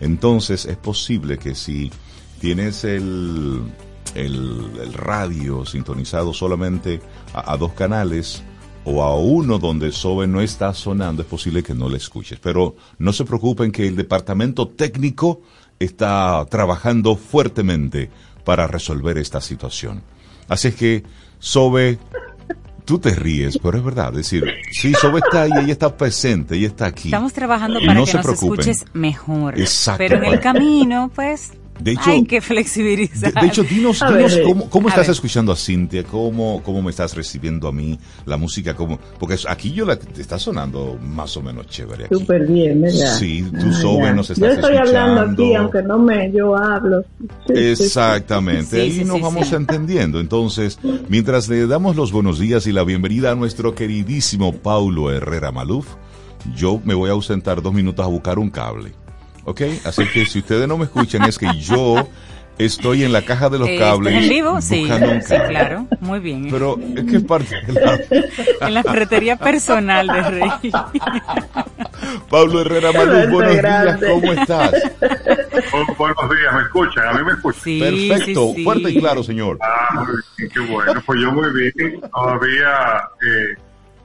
[0.00, 1.90] Entonces es posible que si
[2.40, 3.62] tienes el
[4.14, 7.00] el, radio sintonizado solamente
[7.32, 8.42] a, dos canales
[8.84, 12.38] o a uno donde SOBE no está sonando, es posible que no le escuches.
[12.40, 15.42] Pero no se preocupen que el departamento técnico
[15.78, 18.10] está trabajando fuertemente
[18.44, 20.02] para resolver esta situación.
[20.48, 21.04] Así es que,
[21.38, 21.98] Sobe,
[22.84, 24.10] tú te ríes, pero es verdad.
[24.10, 27.08] Es decir, sí, Sobe está ahí, ella está presente, ella está aquí.
[27.08, 29.58] Estamos trabajando para que nos escuches mejor.
[29.58, 29.98] Exacto.
[29.98, 33.32] Pero en el camino, pues, de hecho, Hay que flexibilizar.
[33.32, 34.00] De, hecho, dinos,
[34.70, 38.98] cómo, estás escuchando a Cintia, cómo, cómo me estás recibiendo a mí la música, cómo,
[39.18, 42.08] porque aquí yo la está sonando más o menos chévere.
[42.08, 43.16] Súper bien, ¿verdad?
[43.18, 47.04] Sí, tú ah, nos estás Yo estoy hablando aquí, aunque no me, yo hablo.
[47.48, 50.20] Exactamente, ahí nos vamos entendiendo.
[50.20, 55.50] Entonces, mientras le damos los buenos días y la bienvenida a nuestro queridísimo Paulo Herrera
[55.50, 55.86] Maluf,
[56.54, 58.92] yo me voy a ausentar dos minutos a buscar un cable.
[59.44, 59.60] ¿Ok?
[59.84, 62.08] Así que si ustedes no me escuchan es que yo
[62.58, 64.14] estoy en la caja de los eh, cables.
[64.14, 64.60] ¿En vivo?
[64.60, 64.88] Sí,
[65.24, 66.48] sí, claro, muy bien.
[66.50, 68.00] Pero es que es parte de la...
[68.66, 70.50] en la ferretería personal de Rey.
[72.30, 74.72] Pablo Herrera Malú, buenos días, ¿cómo estás?
[75.96, 77.08] buenos días, ¿me escuchan?
[77.08, 77.62] ¿A mí me escuchan?
[77.62, 79.58] Sí, Perfecto, fuerte y claro, señor.
[79.62, 80.04] Ah,
[80.36, 81.00] qué bueno.
[81.06, 83.56] Pues yo muy bien, todavía eh,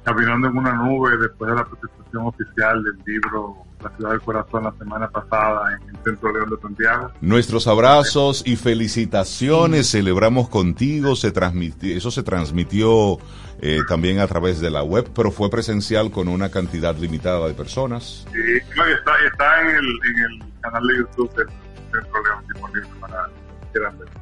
[0.04, 4.64] caminando en una nube después de la presentación oficial del libro la ciudad del corazón
[4.64, 7.12] la semana pasada en el Centro León de Santiago.
[7.22, 13.18] Nuestros abrazos y felicitaciones, celebramos contigo, se transmitió, eso se transmitió
[13.62, 17.54] eh, también a través de la web, pero fue presencial con una cantidad limitada de
[17.54, 18.26] personas.
[18.32, 21.48] Sí, está, está en, el, en el canal de YouTube del
[21.92, 23.30] Centro León disponible para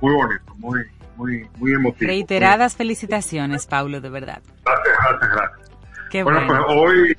[0.01, 0.81] muy bonito, muy,
[1.15, 2.07] muy, muy emotivo.
[2.07, 4.41] Reiteradas felicitaciones, Paulo, de verdad.
[4.63, 5.71] Gracias, gracias, gracias.
[6.11, 7.17] Qué bueno, pues hoy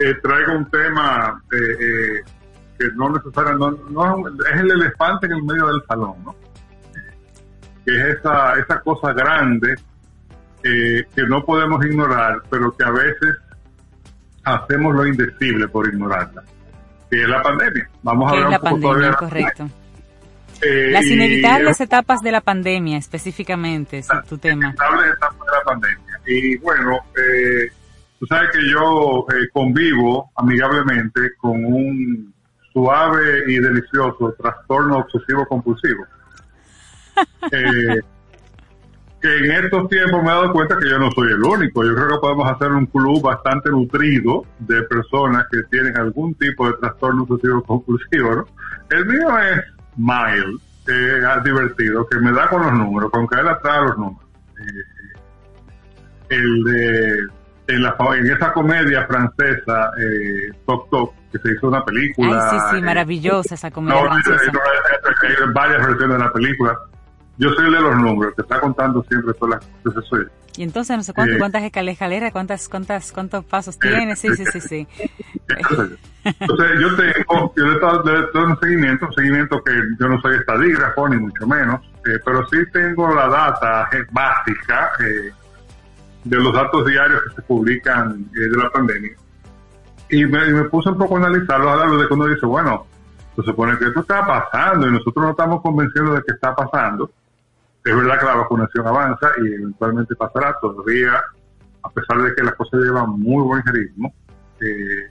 [0.00, 2.22] eh, traigo un tema eh, eh,
[2.78, 6.34] que no necesariamente, no, es el elefante en el medio del salón, ¿no?
[7.84, 9.76] Que es esa, esa cosa grande
[10.62, 13.36] que no podemos ignorar, pero que a veces
[14.44, 16.42] hacemos lo indecible por ignorarla,
[17.10, 17.88] que es la pandemia.
[18.02, 19.70] Vamos a ver la pandemia, correcto.
[20.62, 24.74] Las inevitables etapas de la pandemia, específicamente, es tu tema.
[24.78, 26.20] Las inevitables etapas de la pandemia.
[26.26, 27.70] Y bueno, eh,
[28.20, 32.34] Tú sabes que yo eh, convivo amigablemente con un
[32.70, 36.04] suave y delicioso trastorno obsesivo compulsivo.
[37.52, 38.00] Eh,
[39.20, 41.84] que en estos tiempos me he dado cuenta que yo no soy el único.
[41.84, 46.66] Yo creo que podemos hacer un club bastante nutrido de personas que tienen algún tipo
[46.66, 48.36] de trastorno obsesivo compulsivo.
[48.36, 48.46] ¿no?
[48.88, 49.60] El mío es
[49.96, 54.30] mild, eh, divertido, que me da con los números, con él atrae los números.
[56.30, 57.39] el de
[57.70, 62.50] en, la, en esa comedia francesa, eh, Toc Toc, que se hizo una película.
[62.50, 64.52] Ay, sí, sí, maravillosa esa comedia francesa.
[65.22, 66.78] hay varias versiones de la película.
[67.38, 70.04] Yo soy el de los números, que está contando siempre todas las cosas.
[70.08, 70.26] Soy.
[70.56, 74.16] Y entonces, no sé cuánto, eh, cuántas escaleras, cuántas, cuántas, cuántos pasos eh, tiene.
[74.16, 74.88] Sí, sí, sí, sí.
[76.24, 81.08] Entonces, yo tengo, yo le doy un seguimiento, un seguimiento que yo no soy estadígrafo,
[81.08, 85.32] ni mucho menos, eh, pero sí tengo la data básica eh,
[86.24, 89.16] de los datos diarios que se publican eh, de la pandemia.
[90.10, 92.86] Y me, puse un poco a analizarlo, a lo de cuando dice, bueno,
[93.36, 97.10] Se supone que esto está pasando y nosotros no estamos convencidos de que está pasando.
[97.84, 100.56] Es verdad que la vacunación avanza y eventualmente pasará.
[100.60, 101.22] Todavía,
[101.82, 104.12] a pesar de que las cosas llevan muy buen ritmo,
[104.60, 105.08] eh,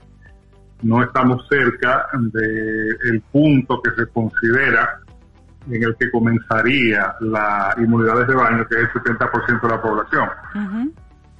[0.82, 4.99] no estamos cerca del punto que se considera
[5.68, 10.28] en el que comenzaría la inmunidad de rebaño, que es el 70% de la población.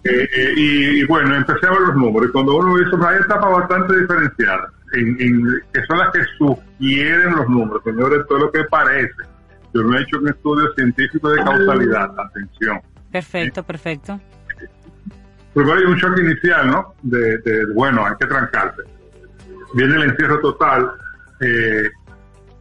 [0.04, 2.28] Eh, eh, y, bueno, empecé a ver los números.
[2.28, 7.48] Y cuando uno hizo, hay etapas bastante diferenciadas, en, que son las que sugieren los
[7.48, 9.14] números, señores, todo lo que parece.
[9.72, 12.80] Yo no he hecho un estudio científico de causalidad, atención.
[13.12, 14.20] Perfecto, perfecto.
[15.54, 16.94] Primero hay un shock inicial, ¿no?
[17.02, 18.82] De, de bueno, hay que trancarse.
[19.74, 20.90] Viene el encierro total.
[21.40, 21.90] Eh,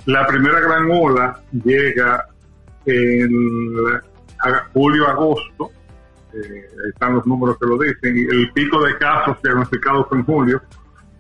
[0.10, 2.28] la primera gran ola llega
[2.86, 3.30] en
[4.74, 5.72] julio-agosto,
[6.34, 10.62] eh, están los números que lo dicen, el pico de casos diagnosticados en julio,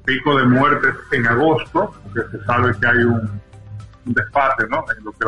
[0.05, 3.41] pico de muertes en agosto, porque se sabe que hay un,
[4.05, 4.83] un despate ¿no?
[4.97, 5.25] en lo que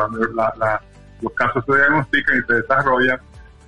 [1.22, 3.20] los casos se diagnostican y se desarrollan,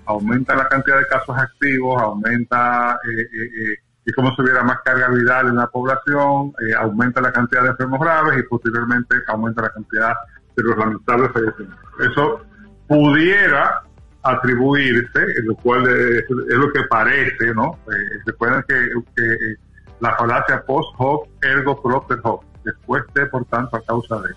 [0.06, 5.10] aumenta la cantidad de casos activos, aumenta eh, eh, y como se hubiera más carga
[5.10, 9.70] viral en la población, eh, aumenta la cantidad de enfermos graves y posteriormente aumenta la
[9.70, 10.14] cantidad
[10.56, 11.80] de los lamentables fallecimientos.
[12.00, 12.42] Eso
[12.88, 13.84] pudiera
[14.24, 17.80] atribuirse, lo cual es, lo que parece, ¿no?
[17.88, 19.56] Eh, recuerden que, que,
[20.00, 24.34] la falacia post hoc ergo propter hoc, después de, por tanto, a causa de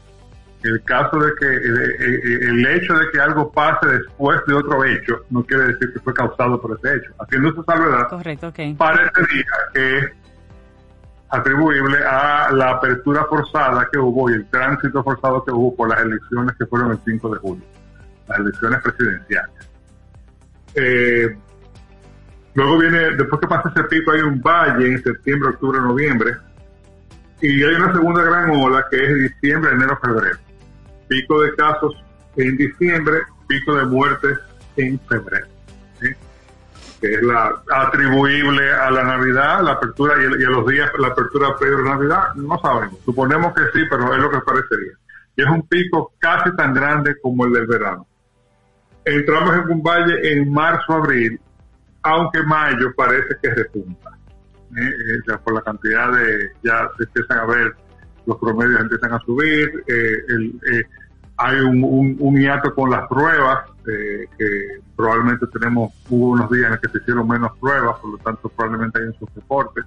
[0.63, 5.45] el caso de que el hecho de que algo pase después de otro hecho no
[5.45, 7.13] quiere decir que fue causado por ese hecho.
[7.19, 10.13] Haciendo esa salvedad, Correcto, parecería que es
[11.29, 16.01] atribuible a la apertura forzada que hubo y el tránsito forzado que hubo por las
[16.01, 17.65] elecciones que fueron el 5 de julio,
[18.29, 19.71] las elecciones presidenciales.
[20.75, 21.37] Eh,
[22.55, 26.37] luego viene, después que pasa ese pico, hay un valle en septiembre, octubre, noviembre,
[27.41, 30.46] y hay una segunda gran ola que es diciembre, enero, febrero
[31.09, 31.95] pico de casos
[32.37, 34.39] en diciembre, pico de muertes
[34.77, 35.47] en febrero.
[37.01, 41.55] Que es la atribuible a la Navidad, la apertura y, a los días, la apertura
[41.59, 42.99] previa de Navidad, no sabemos.
[43.05, 44.93] Suponemos que sí, pero es lo que parecería.
[45.37, 48.07] Y es un pico casi tan grande como el del verano.
[49.05, 51.39] Entramos en un valle en marzo, abril,
[52.03, 54.11] aunque mayo parece que repunta.
[54.77, 54.91] ¿eh?
[55.29, 57.77] Eh, por la cantidad de, ya se empiezan a ver
[58.27, 60.19] los promedios empiezan a subir, eh,
[60.73, 60.83] eh,
[61.39, 66.71] hay un, un, hiato con las pruebas, eh, que probablemente tenemos, hubo unos días en
[66.73, 69.85] los que se hicieron menos pruebas, por lo tanto probablemente hay en sus reportes.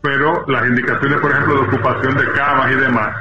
[0.00, 3.16] pero las indicaciones, por ejemplo, de ocupación de camas y demás,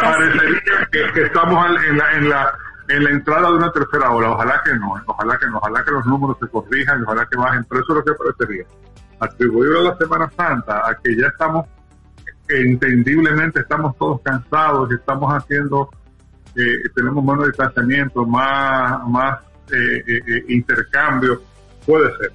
[0.00, 2.58] parecería que, que, estamos en la, en la
[2.90, 4.32] en la entrada de una tercera ola.
[4.32, 7.64] Ojalá que no, ojalá que no, ojalá que los números se corrijan, ojalá que bajen,
[7.64, 8.64] pero eso es lo que parecería
[9.20, 11.66] atribuir a la Semana Santa a que ya estamos,
[12.48, 15.90] entendiblemente estamos todos cansados y estamos haciendo,
[16.56, 19.38] eh, tenemos menos distanciamiento, más, más
[19.72, 21.42] eh, eh, intercambio,
[21.86, 22.32] puede ser.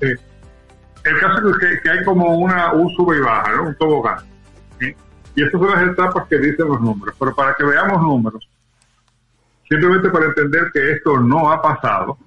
[0.00, 3.64] el caso es que, hay como una, un sube y baja, ¿no?
[3.64, 4.18] un tobogán.
[5.36, 7.14] Y estas son las etapas que dicen los números.
[7.18, 8.49] Pero para que veamos números,
[9.70, 12.18] simplemente para entender que esto no ha pasado,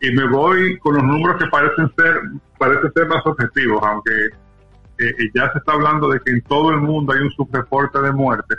[0.00, 2.20] y me voy con los números que parecen ser,
[2.58, 6.70] parece ser más objetivos, aunque eh, eh, ya se está hablando de que en todo
[6.70, 8.58] el mundo hay un subreporte de muertes,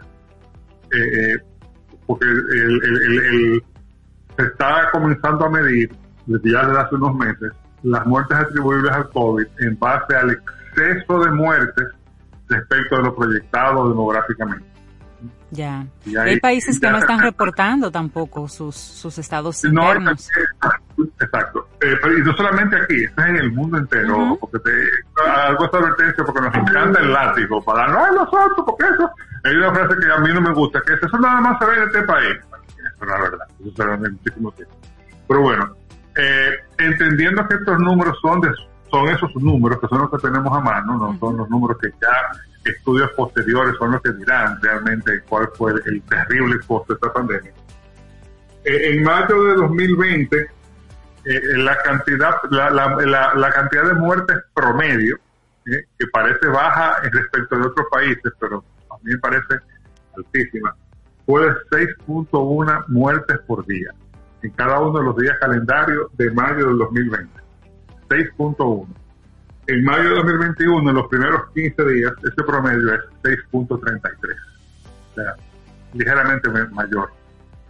[0.92, 1.38] eh,
[2.06, 2.26] porque
[4.38, 5.92] se está comenzando a medir
[6.26, 7.52] desde ya desde hace unos meses
[7.84, 11.88] las muertes atribuibles al COVID en base al exceso de muertes
[12.48, 14.71] respecto de lo proyectado demográficamente.
[15.52, 15.86] Ya.
[16.18, 20.30] hay países que no están reportando tampoco sus, sus estados internos.
[21.20, 21.68] exacto.
[21.82, 24.38] Eh, y no solamente aquí, está en el mundo entero.
[24.40, 28.86] Porque te, algo esta advertencia porque nos encanta el látigo para no es nosotros, porque
[28.86, 29.12] eso.
[29.44, 31.78] Hay una frase que a mí no me gusta, que eso nada más se ve
[31.78, 32.38] en este país.
[32.96, 33.48] Eso no es verdad.
[33.60, 34.76] Eso se ve en muchísimo tiempo.
[35.28, 35.76] Pero bueno,
[36.16, 38.52] eh, entendiendo que estos números son de,
[38.92, 41.90] son esos números que son los que tenemos a mano, no son los números que
[42.02, 47.14] ya estudios posteriores son los que dirán realmente cuál fue el, terrible costo de esta
[47.14, 47.52] pandemia.
[48.66, 55.18] Eh, en mayo de 2020, eh, la cantidad la, la, cantidad de muertes promedio,
[55.66, 59.56] eh, que parece baja respecto de otros países, pero a mí me parece
[60.16, 60.76] altísima,
[61.26, 63.92] fue de 6.1 muertes por día
[64.44, 67.41] en cada uno de los días calendarios de mayo del 2020.
[68.12, 68.88] 6.1
[69.68, 74.36] en mayo de 2021, en los primeros 15 días, ese promedio es 6.33.
[75.12, 75.36] O sea,
[75.94, 77.12] ligeramente mayor,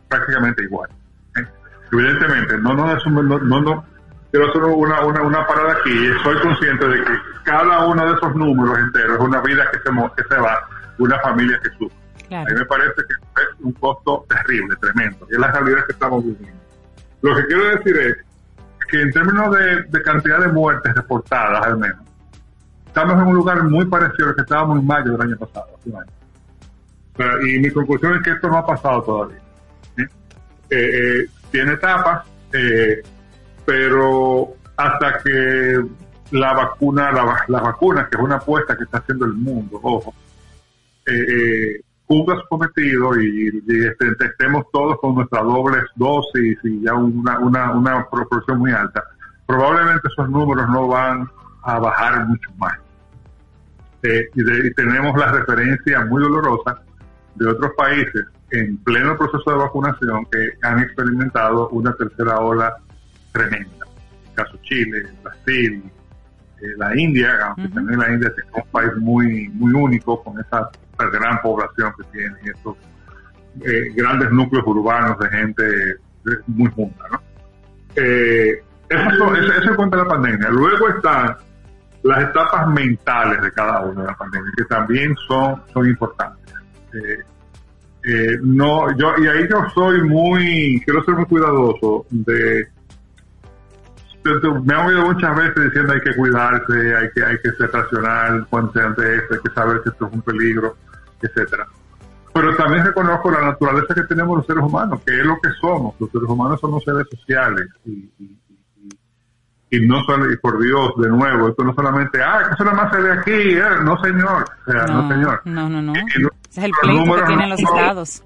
[0.07, 0.89] prácticamente igual.
[1.37, 1.45] ¿eh?
[1.91, 3.85] Evidentemente, no, no, no, no,
[4.31, 7.11] quiero hacer una, una, una, parada aquí y soy consciente de que
[7.43, 10.67] cada uno de esos números enteros es una vida que se, que se va,
[10.97, 11.97] una familia que sufre.
[12.35, 15.91] A mí me parece que es un costo terrible, tremendo, y es la realidad que
[15.91, 16.61] estamos viviendo.
[17.21, 18.17] Lo que quiero decir es
[18.91, 19.55] que en términos
[19.89, 21.99] de, cantidad de muertes reportadas, al menos,
[22.85, 25.79] estamos en un lugar muy parecido al que estábamos en mayo del año pasado,
[27.47, 29.39] y mi conclusión es que esto no ha pasado todavía.
[29.97, 30.07] Eh,
[30.69, 33.01] eh, tiene etapas, eh,
[33.65, 35.85] pero hasta que
[36.31, 40.13] la vacuna, la, la, vacuna, que es una apuesta que está haciendo el mundo, ojo,
[42.11, 47.71] cumpla su cometido y, este, estemos todos con nuestra doble dosis y ya una, una,
[47.71, 49.01] una proporción muy alta,
[49.47, 51.29] probablemente esos números no van
[51.63, 52.73] a bajar mucho más.
[54.03, 56.81] Eh, y, tenemos la referencia muy dolorosa
[57.35, 62.75] de otros países en pleno proceso de vacunación que han experimentado una tercera ola
[63.31, 63.85] tremenda.
[64.27, 65.81] el caso Chile, Brasil,
[66.61, 70.69] eh, la India, aunque también la India es un país muy, muy único con esa
[71.09, 72.77] gran población que tiene estos
[73.61, 75.63] eh, grandes núcleos urbanos de gente
[76.47, 77.03] muy junta.
[77.11, 77.21] ¿no?
[77.95, 80.49] Eh, eso, eso, eso, en cuanto a la pandemia.
[80.49, 81.35] Luego están
[82.03, 86.55] las etapas mentales de cada uno de la pandemia, que también son, son importantes.
[88.03, 92.67] Eh, no, yo, y ahí yo soy muy, quiero ser muy cuidadoso de,
[94.65, 98.47] me han oído muchas veces diciendo hay que cuidarse, hay que, hay que ser racional
[98.73, 100.75] se ante esto, hay que saber que esto es un peligro
[101.21, 101.67] etcétera.
[102.33, 105.95] Pero también reconozco la naturaleza que tenemos los seres humanos, que es lo que somos.
[105.99, 108.09] Los seres humanos somos seres sociales y,
[109.69, 112.83] y, no solo, y por Dios, de nuevo, esto no solamente, ah, que eso nada
[112.83, 115.41] más se ve aquí, eh, no señor, o sea, no, señor.
[115.45, 115.93] No, no, no.
[115.93, 118.23] ese es el pleito que tienen los estados.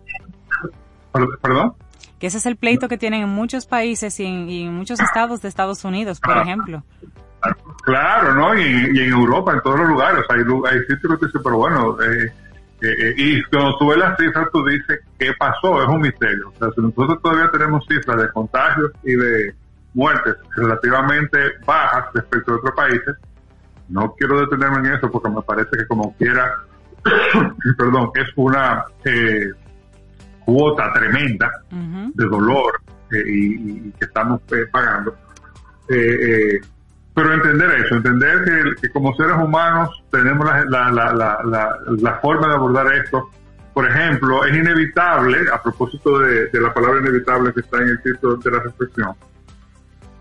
[1.41, 1.73] ¿Perdón?
[2.19, 5.49] Que ese es el pleito que tienen en muchos países y en, muchos estados de
[5.49, 6.83] Estados Unidos, por ejemplo.
[7.83, 8.55] Claro, ¿no?
[8.55, 10.23] Y, y, en Europa, en todos los lugares.
[10.29, 12.33] Hay, hay sitios que dicen, pero bueno, eh,
[12.85, 15.81] eh, eh, y cuando tú ves las cifras, tú dices, ¿qué pasó?
[15.81, 16.49] Es un misterio.
[16.49, 19.55] O sea, si nosotros todavía tenemos cifras de contagios y de
[19.95, 23.15] muertes relativamente bajas respecto a otros países,
[23.89, 26.53] no quiero detenerme en eso porque me parece que como quiera,
[27.77, 29.49] perdón, es una eh,
[30.45, 32.79] cuota tremenda de dolor
[33.11, 35.15] y, que estamos pagando.
[37.15, 42.53] Pero entender eso, entender que, como seres humanos tenemos la, la, la, la, forma de
[42.55, 43.29] abordar esto.
[43.73, 48.35] Por ejemplo, es inevitable, a propósito de, la palabra inevitable que está en el título
[48.35, 49.15] de la reflexión,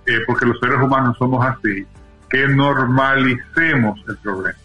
[0.07, 1.85] eh, porque los seres humanos somos así,
[2.31, 4.59] que normalicemos el problema.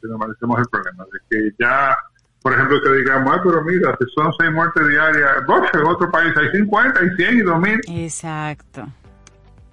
[0.00, 1.04] Que normalicemos el problema.
[1.04, 1.96] De que ya,
[2.42, 5.30] por ejemplo, que digamos, pero mira, si son seis muertes diarias,
[5.72, 7.80] en otro país hay 50 y 100 y 2000.
[7.88, 8.86] Exacto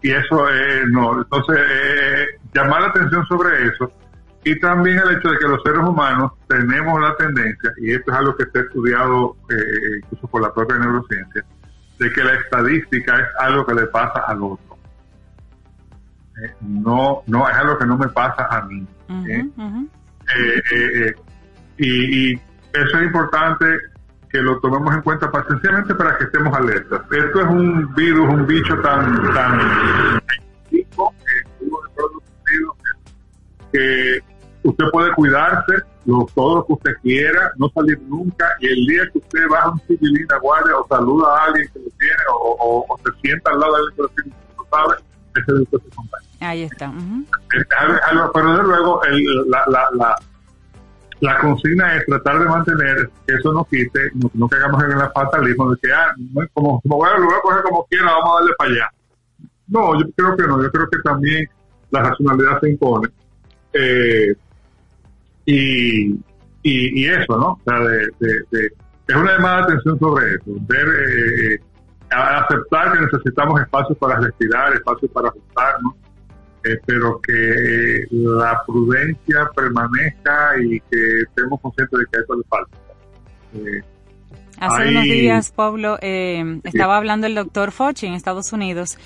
[0.01, 1.21] y eso eh, no.
[1.21, 3.91] Entonces, eh, llamar la atención sobre eso
[4.43, 8.17] y también el hecho de que los seres humanos tenemos la tendencia, y esto es
[8.17, 11.43] algo que está estudiado eh, incluso por la propia neurociencia,
[11.97, 14.77] de que la estadística es algo que le pasa al otro.
[16.41, 18.87] Eh, no, no es algo que no me pasa a mí.
[21.77, 22.33] y, y
[22.73, 23.65] eso es importante
[24.29, 27.01] que lo tomemos en cuenta sencillamente para que estemos alertas.
[27.11, 30.21] Esto es un virus, un bicho tan tan
[33.71, 34.19] que
[34.63, 35.73] usted puede cuidarse
[36.05, 39.69] lo, todo lo que usted quiera, no salir nunca y el día que usted baja
[39.69, 43.73] un civilina guardia o saluda a alguien que lo tiene o, se sienta al lado
[43.73, 44.95] de alguien que lo sabe,
[45.35, 46.91] ese es el se Ahí está.
[48.33, 50.15] pero de luego el, la, la la
[51.41, 55.71] consigna es tratar de mantener que eso no quite, no, no hagamos en el fatalismo
[55.71, 56.13] de que, ah,
[56.53, 58.89] como, como a, lo voy a coger como quiera, vamos a darle para allá.
[59.67, 61.49] No, yo creo que no, yo creo que también
[61.91, 63.09] la racionalidad se impone.
[63.73, 64.33] Eh,
[65.45, 66.19] y,
[66.63, 67.51] y, eso, ¿no?
[67.51, 67.79] O sea,
[68.21, 71.59] es una llamada de atención sobre eso, ver, eh,
[72.11, 75.31] aceptar que necesitamos espacios para respirar, espacios para
[76.63, 82.77] ajustarnos, pero que la prudencia permanezca y que estemos conscientes de que eso le falta.
[83.53, 83.81] Eh,
[84.59, 88.97] Hace unos días, Pablo, eh, estaba hablando el doctor Fauci en Estados Unidos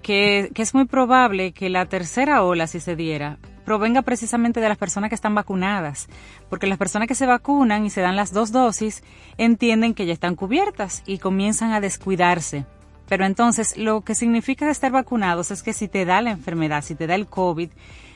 [0.00, 3.36] que, que es muy probable que la tercera ola, si se diera,
[3.66, 6.08] provenga precisamente de las personas que están vacunadas,
[6.48, 9.02] porque las personas que se vacunan y se dan las dos dosis
[9.36, 12.64] entienden que ya están cubiertas y comienzan a descuidarse.
[13.08, 16.94] Pero entonces, lo que significa estar vacunados es que si te da la enfermedad, si
[16.94, 17.70] te da el COVID,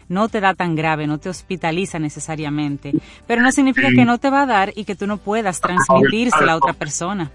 [0.08, 2.92] no te da tan grave, no te hospitaliza necesariamente.
[3.26, 6.38] Pero no significa que no te va a dar y que tú no puedas transmitirse
[6.38, 7.30] a la otra persona.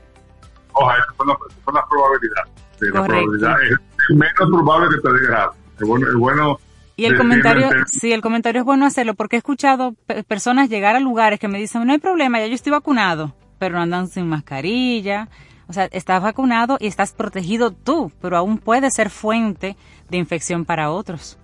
[0.74, 2.52] Ojalá, esas son, las, probabilidades.
[2.80, 5.52] La probabilidad es menos probable que te dé grave.
[5.80, 6.60] Es bueno, es bueno
[7.02, 9.95] y el comentario, sí, el comentario es bueno hacerlo porque he escuchado
[10.28, 13.76] personas llegar a lugares que me dicen, no hay problema, ya yo estoy vacunado, pero
[13.76, 15.28] no andan sin mascarilla.
[15.72, 19.78] O sea, estás vacunado y estás protegido tú, pero aún puede ser fuente
[20.09, 21.39] de infección para otros.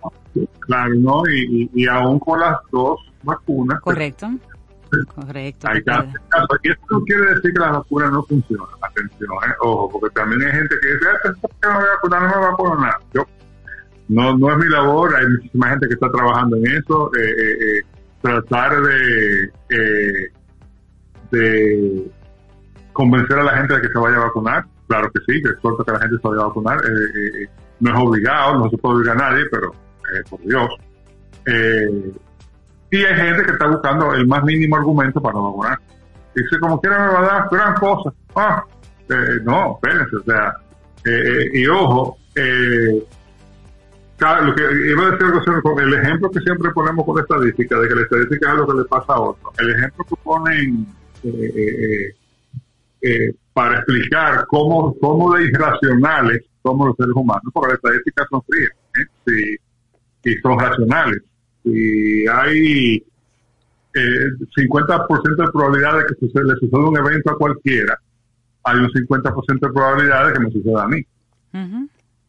[0.60, 1.22] Claro, ¿no?
[1.30, 3.80] Y, y, aún con las dos vacunas.
[3.82, 4.28] Pues, Correcto.
[5.16, 5.68] Correcto.
[5.70, 8.66] Hay Y esto no quiere decir que la vacuna no funciona.
[8.82, 9.54] Atención, ¿eh?
[9.62, 11.32] ojo, porque también hay gente que dice, ah,
[11.64, 12.96] no me voy a vacunar, no me voy a vacunar.
[13.14, 13.26] Yo
[14.10, 17.82] no, no es mi labor, hay muchísima gente que está trabajando en eso, eh, eh,
[18.22, 20.32] tratar de, eh,
[21.32, 22.12] de
[22.98, 25.56] convencer a la gente de que se vaya a vacunar, claro que sí, que es
[25.62, 26.80] que la gente se vaya a vacunar,
[27.80, 29.72] no es obligado, no se puede obligar a nadie, pero
[30.30, 30.70] por Dios.
[32.92, 35.80] y hay gente que está buscando el más mínimo argumento para no vacunar.
[36.36, 38.12] Dice, como quiera me va a dar gran cosa.
[38.36, 38.64] Ah,
[39.44, 40.56] no, espérense, o sea,
[41.54, 43.04] y ojo, eh,
[44.20, 47.88] lo que iba a decir con el ejemplo que siempre ponemos con la estadística, de
[47.88, 49.52] que la estadística es lo que le pasa a otro.
[49.60, 50.88] El ejemplo que ponen
[53.02, 57.78] eh, eh, eh, para explicar cómo, cómo de irracionales somos los seres humanos, porque las
[57.78, 58.72] estadísticas son frías
[60.24, 61.24] y son racionales.
[61.64, 63.04] Si hay
[63.94, 68.00] 50% de probabilidad de que sucede, le suceda un evento a cualquiera,
[68.64, 71.06] hay un 50% de probabilidad de que me suceda a mí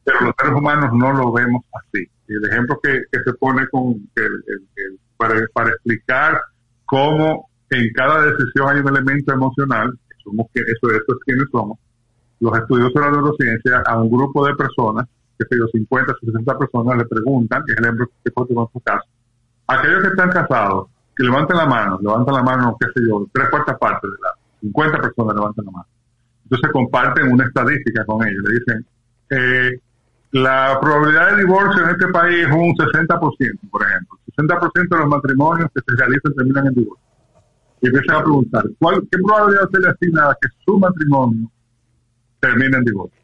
[0.09, 2.09] pero los seres humanos no lo vemos así.
[2.29, 4.09] el ejemplo que, se pone con
[5.19, 6.41] para, explicar
[6.87, 9.99] cómo en cada decisión hay un elemento emocional,
[10.53, 11.79] que eso, eso es quienes somos,
[12.41, 15.07] los estudios de la neurociencia a un grupo de personas,
[15.39, 18.66] que sé yo, 50, 60 personas le preguntan, que es el ejemplo que pone en
[18.72, 19.09] su caso,
[19.66, 23.49] aquellos que están casados, que levanten la mano, levantan la mano, qué sé yo, tres
[23.51, 25.87] cuartas partes de la, 50 personas levantan la mano.
[26.45, 28.87] Entonces comparten una estadística con ellos, le dicen,
[29.31, 29.81] eh,
[30.33, 34.18] la probabilidad de divorcio en este país es un 60%, por ejemplo.
[34.37, 37.07] 60% de los matrimonios que se realizan terminan en divorcio.
[37.81, 41.51] Y empiezan a preguntar, ¿cuál, ¿qué probabilidad se le asigna a que su matrimonio
[42.41, 43.20] termine en divorcio?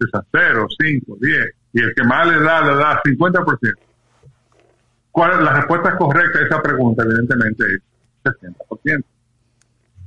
[0.00, 1.46] Es a 0, 5, 10.
[1.72, 3.72] Y el que más le da, le da 50%.
[5.10, 7.82] ¿Cuál, la respuesta correcta a esa pregunta, evidentemente, es
[8.24, 9.04] 60%.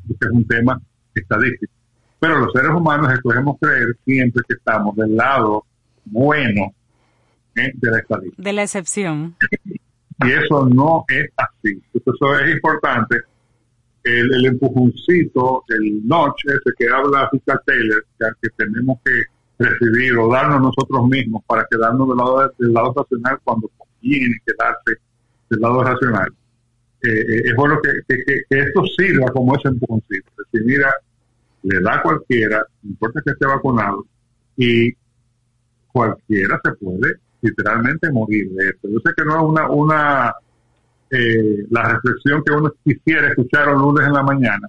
[0.10, 0.80] Este es un tema
[1.16, 1.74] estadístico.
[2.20, 5.66] Pero los seres humanos escogemos creer siempre que estamos del lado
[6.06, 6.74] bueno
[7.56, 7.72] ¿eh?
[7.74, 8.44] de la estadística.
[8.44, 9.36] De la excepción.
[10.22, 11.82] Y eso no es así.
[11.94, 13.22] Eso es importante.
[14.10, 18.06] El, empujoncito, el notch ese que habla Fiscal Taylor,
[18.42, 19.12] que tenemos que
[19.60, 25.02] recibir o darnos nosotros mismos para quedarnos del lado, del lado racional cuando conviene quedarse
[25.50, 26.30] del lado racional.
[27.02, 30.30] Eh, eh, es bueno que, que, esto sirva como ese empujoncito.
[30.32, 30.92] Es decir, mira,
[31.64, 34.06] le da a cualquiera, no importa que esté vacunado,
[34.58, 34.94] y
[35.92, 38.90] cualquiera se puede literalmente morir de esto.
[38.90, 40.34] Yo sé que no es una, una
[41.12, 44.68] eh, la reflexión que uno quisiera escuchar un lunes en la mañana,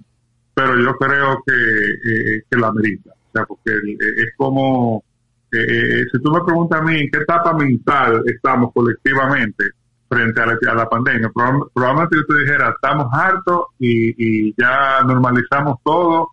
[0.53, 3.11] pero yo creo que, eh, que la amerita.
[3.11, 5.03] O sea, porque eh, es como,
[5.51, 9.65] si tú me preguntas a mí en qué etapa mental estamos colectivamente
[10.09, 15.03] frente a la, a la pandemia, probablemente yo te dijera, estamos hartos y, y ya
[15.05, 16.29] normalizamos todo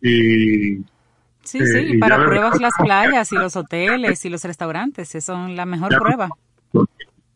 [0.00, 0.84] y
[1.44, 5.66] Sí, sí, y para pruebas las playas y los hoteles y los restaurantes, son la
[5.66, 6.30] mejor prueba.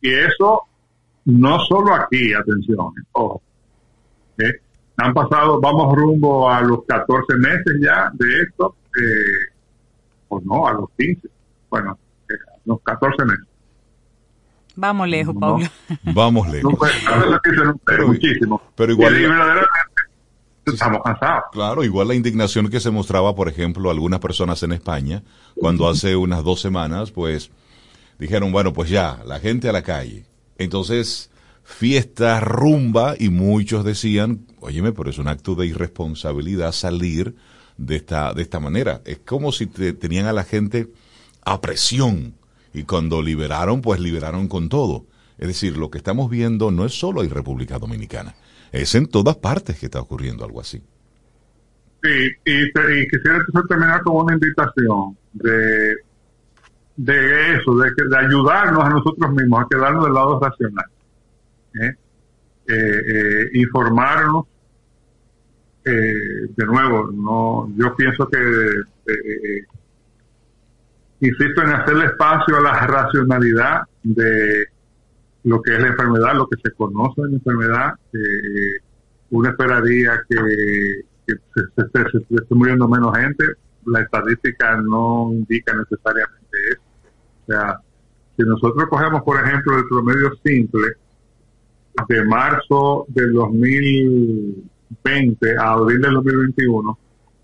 [0.01, 0.63] Y eso
[1.29, 3.43] no solo aquí, atención, ojo.
[4.39, 4.53] ¿eh?
[4.97, 9.55] Han pasado, vamos rumbo a los 14 meses ya de esto, eh,
[10.29, 11.29] o no, a los 15,
[11.69, 11.99] bueno,
[12.31, 13.47] eh, los 14 meses.
[14.75, 15.67] Vamos lejos, Pablo.
[16.15, 16.75] Vamos lejos.
[17.85, 18.63] pero, muchísimo.
[18.75, 19.15] Pero igual
[20.65, 21.45] estamos cansados.
[21.53, 25.23] Claro, igual la indignación que se mostraba, por ejemplo, algunas personas en España,
[25.57, 27.51] cuando hace unas dos semanas, pues
[28.19, 30.25] dijeron, bueno, pues ya, la gente a la calle.
[30.59, 31.31] Entonces,
[31.65, 37.35] fiesta, rumba, y muchos decían, óyeme, pero es un acto de irresponsabilidad salir
[37.77, 39.01] de esta, de esta manera.
[39.05, 40.89] Es como si tenían a la gente
[41.45, 42.35] a presión,
[42.75, 45.07] y cuando liberaron, pues liberaron con todo.
[45.39, 48.35] Es decir, lo que estamos viendo no es solo en República Dominicana
[48.73, 50.83] es en todas partes que está ocurriendo algo así.
[52.03, 52.71] Sí, y,
[53.09, 55.97] quisiera terminar con una invitación de,
[56.99, 60.87] de eso, de, de ayudarnos a nosotros mismos a quedarnos del lado racional.
[61.81, 61.95] ¿eh?
[62.67, 64.47] Eh, eh, informarnos,
[65.85, 68.39] de nuevo, no yo pienso que,
[71.21, 74.67] insisto en hacerle espacio a la racionalidad de
[75.45, 77.95] lo que es la enfermedad, lo que se conoce de la enfermedad.
[78.13, 78.83] Eh,
[79.31, 81.37] uno esperaría que, se,
[82.37, 83.45] esté muriendo menos gente.
[83.87, 86.88] La estadística no indica necesariamente eso.
[87.53, 87.81] Sea,
[88.37, 90.93] si nosotros cogemos, por ejemplo, el promedio simple
[92.09, 96.97] de marzo del 2020 a abril del 2021,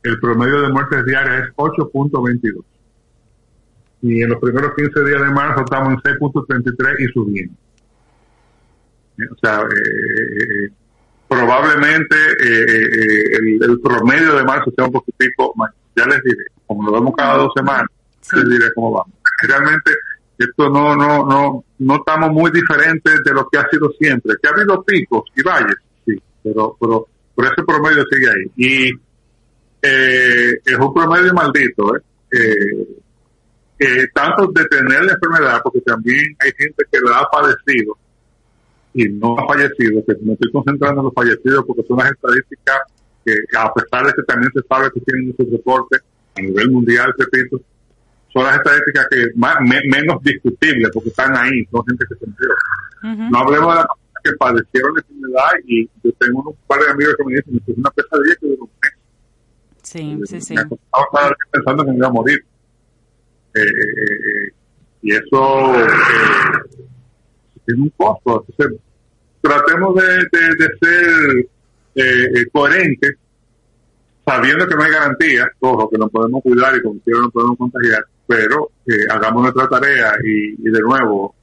[0.04, 2.62] el promedio de muertes diarias es 8.22.
[4.02, 7.54] Y en los primeros 15 días de marzo estamos en 6.33 y subiendo.
[9.32, 10.70] O sea, eh,
[11.28, 15.72] probablemente eh, el, promedio de marzo sea un poquitico más.
[15.96, 17.88] Ya les diré, como lo vemos cada dos semanas,
[18.32, 19.13] les diré cómo vamos.
[19.42, 19.92] Realmente
[20.38, 24.34] esto no, no, no, no estamos muy diferentes de lo que ha sido siempre.
[24.40, 25.76] Que ha habido picos y valles,
[26.06, 27.06] sí, pero, pero,
[27.36, 28.50] pero ese promedio sigue ahí.
[28.56, 28.90] Y
[29.82, 32.00] eh, es un promedio maldito, ¿eh?
[33.78, 37.96] eh, tanto de tener la enfermedad, porque también hay gente que la ha padecido
[38.94, 42.78] y no ha fallecido, que me estoy concentrando en los fallecidos porque son las estadísticas
[43.24, 46.00] que, a pesar de que también se sabe que tienen muchos reportes
[46.36, 47.60] a nivel mundial, repito,
[48.34, 53.30] son las estadísticas que más, menos discutibles porque están ahí, son gente que se murió.
[53.30, 56.90] No hablemos de las personas que padecieron la enfermedad y yo tengo un par de
[56.90, 58.92] amigos que me dicen que es una pesadilla que duró un mes.
[59.82, 60.54] Sí, sí, sí.
[60.54, 62.44] Estaba pensando que me iba a morir.
[63.54, 64.52] Eh, eh, eh,
[65.02, 65.72] y eso
[67.66, 68.44] tiene un costo.
[68.48, 68.80] Entonces,
[69.40, 70.02] tratemos de,
[70.56, 73.14] de, ser coherentes,
[74.26, 77.58] sabiendo que no hay garantía, ojo, que nos podemos cuidar y con no nos podemos
[77.58, 78.70] contagiar, pero
[79.10, 81.34] hagamos nuestra tarea y, de nuevo,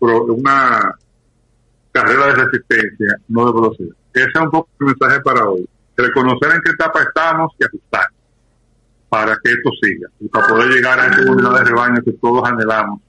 [0.00, 0.94] una
[1.92, 3.96] carrera de resistencia, no de velocidad.
[4.12, 5.68] Ese es un poco el mensaje para hoy.
[5.96, 8.06] Reconocer en qué etapa estamos y ajustar
[9.08, 12.48] para que esto siga y para poder llegar a esa comunidad de rebaño que todos
[12.48, 13.00] anhelamos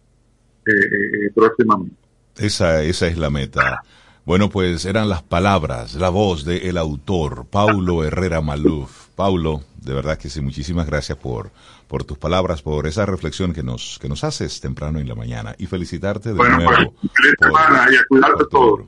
[0.65, 1.95] eh, eh, próximamente.
[2.37, 3.81] Esa, esa es la meta.
[4.25, 9.07] Bueno, pues eran las palabras, la voz del autor, Paulo Herrera Maluf.
[9.15, 11.51] Paulo, de verdad que sí, muchísimas gracias por,
[11.87, 15.55] por tus palabras, por esa reflexión que nos, que nos haces temprano en la mañana
[15.57, 16.93] y felicitarte de bueno, nuevo.
[17.01, 18.87] Pues, feliz semana y a cuidarte todo.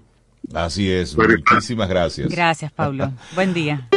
[0.54, 2.30] Así es, muchísimas gracias.
[2.30, 3.12] Gracias, Paulo.
[3.36, 3.88] Buen día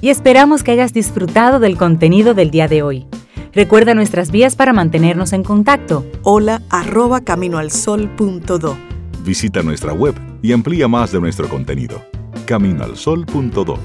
[0.00, 3.06] y esperamos que hayas disfrutado del contenido del día de hoy.
[3.52, 6.06] Recuerda nuestras vías para mantenernos en contacto.
[6.22, 8.76] Hola arroba caminoalsol.do.
[9.24, 12.02] Visita nuestra web y amplía más de nuestro contenido.
[12.46, 13.78] Caminoalsol.do.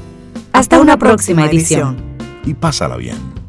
[0.51, 1.97] Hasta, una, próxima, edición.
[2.45, 3.42] Y pásala bien.